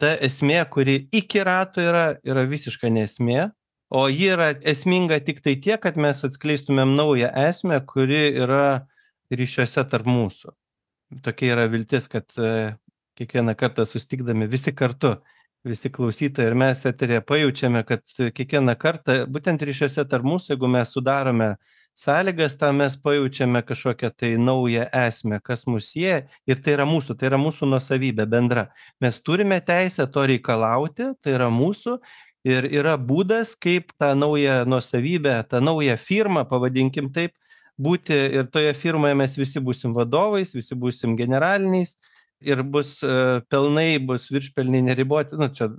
[0.00, 3.48] ta esmė, kuri iki rato yra, yra visiška nesmė,
[3.88, 8.84] o ji yra esminga tik tai tiek, kad mes atskleistumėm naują esmę, kuri yra
[9.32, 10.52] ryšiuose tarp mūsų.
[11.24, 12.76] Tokia yra viltis, kad e,
[13.18, 15.16] kiekvieną kartą sustikdami visi kartu,
[15.66, 18.04] visi klausytojai ir mes eterėje pajaučiame, kad
[18.34, 21.48] kiekvieną kartą, būtent ryšiuose tarp mūsų, jeigu mes sudarome
[21.98, 27.18] sąlygas, tam mes pajaučiame kažkokią tai naują esmę, kas mus sieja ir tai yra mūsų,
[27.18, 28.68] tai yra mūsų nusavybė bendra.
[29.02, 31.98] Mes turime teisę to reikalauti, tai yra mūsų
[32.46, 37.34] ir yra būdas, kaip tą naują nusavybę, tą naują firmą, pavadinkim taip,
[37.78, 41.96] būti ir toje firmoje mes visi būsim vadovais, visi būsim generaliniais
[42.44, 43.14] ir bus e,
[43.50, 45.70] pelnai, bus viršpelniai neriboti, nu čia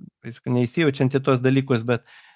[0.50, 2.30] neįsijaučiant į tuos dalykus, bet uh,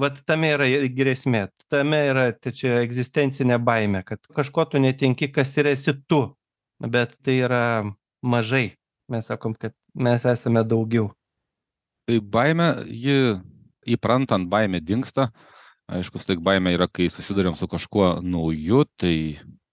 [0.00, 5.54] vat tame yra grėsmė, tame yra tai čia egzistencinė baime, kad kažko tu netinki, kas
[5.60, 6.24] yra esi tu,
[6.82, 7.62] bet tai yra
[8.22, 8.74] mažai.
[9.10, 11.10] Mes sakom, kad mes esame daugiau.
[12.06, 13.38] Tai baime, ji
[13.90, 15.30] įprantant baime dinksta.
[15.90, 19.14] Aišku, tai baime yra, kai susidurėm su kažkuo nauju, tai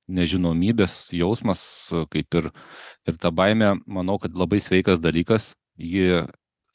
[0.08, 1.62] nežinomybės jausmas,
[2.12, 2.51] kaip ir,
[3.08, 6.24] ir ta baime, manau, kad labai sveikas dalykas, ji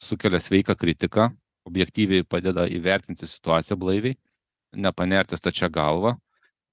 [0.01, 1.31] sukelia sveiką kritiką,
[1.67, 4.17] objektyviai padeda įvertinti situaciją blaiviai,
[4.75, 6.17] nepanerti stačia galva,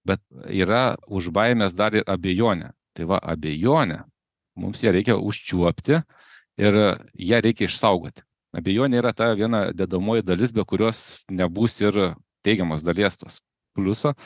[0.05, 2.73] bet yra už baimės dar ir abejonė.
[2.97, 4.01] Tai va, abejonė,
[4.59, 6.01] mums ją reikia užčiuopti
[6.61, 6.79] ir
[7.15, 8.25] ją reikia išsaugoti.
[8.57, 13.39] Abejonė yra ta viena dedamoji dalis, be kurios nebus ir teigiamas dalies tos
[13.77, 14.17] pliuso.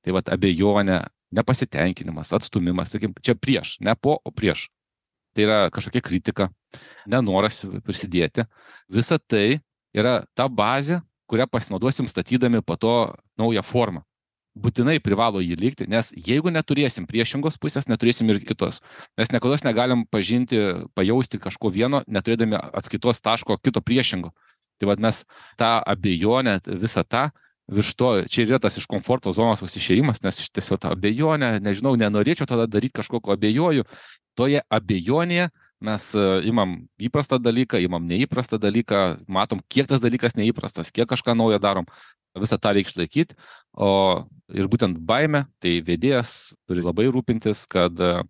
[0.00, 1.02] Tai va, abejonė,
[1.34, 4.68] nepasitenkinimas, atstumimas, sakykim, čia prieš, ne po, o prieš.
[5.36, 6.48] Tai yra kažkokia kritika,
[7.08, 8.46] nenoras prisidėti.
[8.88, 9.60] Visa tai
[9.96, 12.94] yra ta bazė, kurią pasinaudosim statydami po to
[13.38, 14.04] naują formą.
[14.56, 18.80] Būtinai privalo jį likti, nes jeigu neturėsim priešingos pusės, neturėsim ir kitos.
[19.18, 20.56] Mes niekada negalim pažinti,
[20.96, 24.32] pajausti kažko vieno, neturėdami atskaitos taško kito priešingo.
[24.80, 25.24] Tai vad mes
[25.60, 27.28] tą abejonę, visą tą
[27.68, 32.46] virš to čia yra tas iš komforto zonos išėjimas, nes tiesiog ta abejonė, nežinau, nenorėčiau
[32.48, 33.86] tada daryti kažko, ko abejoju.
[34.36, 35.48] Toje abejonėje
[35.86, 41.34] mes e, imam įprastą dalyką, imam neįprastą dalyką, matom, kiek tas dalykas neįprastas, kiek kažką
[41.36, 41.88] naujo darom,
[42.38, 43.36] visą tą reikia išlaikyti.
[43.72, 43.90] O
[44.54, 48.22] ir būtent baime, tai vedėjas turi labai rūpintis, kad uh,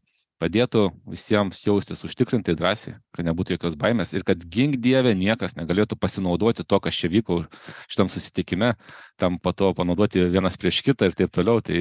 [0.42, 5.98] padėtų visiems jaustis užtikrintai drąsiai, kad nebūtų jokios baimės ir kad gink Dieve niekas negalėtų
[6.00, 7.44] pasinaudoti to, kas čia vyko
[7.88, 8.74] šitam susitikime,
[9.20, 11.62] tam po to panaudoti vienas prieš kitą ir taip toliau.
[11.64, 11.78] Tai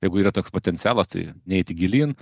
[0.00, 2.14] jeigu yra toks potencialas, tai neįti gilin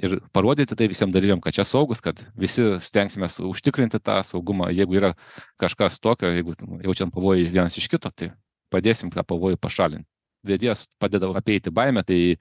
[0.00, 4.70] ir parodyti tai visiems dalyviam, kad čia saugus, kad visi stengsime užtikrinti tą saugumą.
[4.72, 5.14] Jeigu yra
[5.60, 8.32] kažkas tokio, jeigu jaučiam pavojų vienas iš kito, tai
[8.72, 10.08] padėsim tą pavojų pašalinti.
[10.46, 12.36] Vedėjas padeda apeiti baimę, tai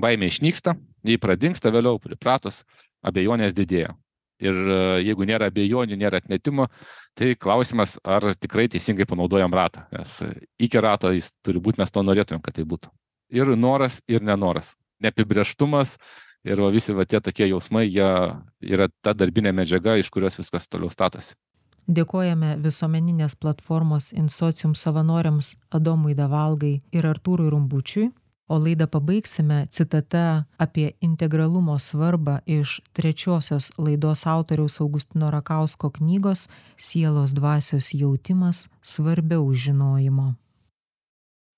[0.00, 0.76] baimė išnyksta,
[1.06, 2.62] jį pradingsta vėliau, pripratus,
[3.04, 3.94] abejonės didėja.
[4.42, 6.66] Ir e, jeigu nėra abejonių, nėra atmetimo,
[7.18, 9.86] tai klausimas, ar tikrai teisingai panaudojam ratą.
[9.94, 10.18] Nes
[10.58, 12.90] iki rato jis turi būti, mes to norėtumėm, kad tai būtų.
[13.34, 14.74] Ir noras, ir nenoras.
[15.02, 15.96] Neapibrieštumas
[16.44, 18.10] ir va, visi va, tie tokie jausmai, jie
[18.74, 21.34] yra ta darbinė medžiaga, iš kurios viskas toliau statosi.
[21.84, 28.08] Dėkojame visuomeninės platformos Insocium savanoriams Adomui Davalgai ir Artūrui Rumbučiui
[28.48, 37.32] o laidą pabaigsime citata apie integralumo svarbą iš trečiosios laidos autoriaus Augustino Rakausko knygos Sielos
[37.32, 40.34] dvasios jautimas svarbiau žinojimo.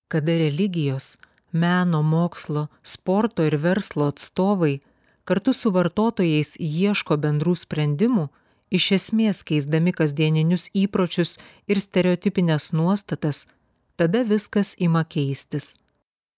[0.08, 1.18] Kada religijos,
[1.52, 4.78] meno, mokslo, sporto ir verslo atstovai
[5.24, 8.28] kartu su vartotojais ieško bendrų sprendimų,
[8.70, 11.34] iš esmės keisdami kasdieninius įpročius
[11.66, 13.46] ir stereotipinės nuostatas,
[13.96, 15.74] tada viskas ima keistis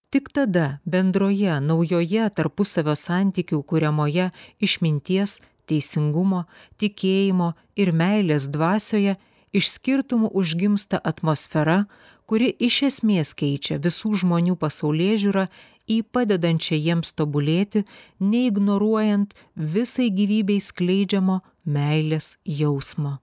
[0.09, 4.29] tik tada bendroje naujoje tarpusavio santykių kuriamoje
[4.59, 5.39] išminties
[5.69, 6.45] teisingumo
[6.81, 9.17] tikėjimo ir meilės dvasioje
[9.53, 11.83] iš skirtumų užgimsta atmosfera
[12.29, 15.47] kuri iš esmės keičia visų žmonių pasaulėžiūrą
[15.89, 17.85] į padedančią jiems tobulėti
[18.21, 23.17] neignoruojant visai gyvybei skleidžiamo meilės jausmo.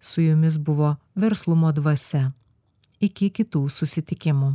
[0.00, 2.32] Su jumis buvo verslumo dvasia.
[3.00, 4.54] Iki kitų susitikimų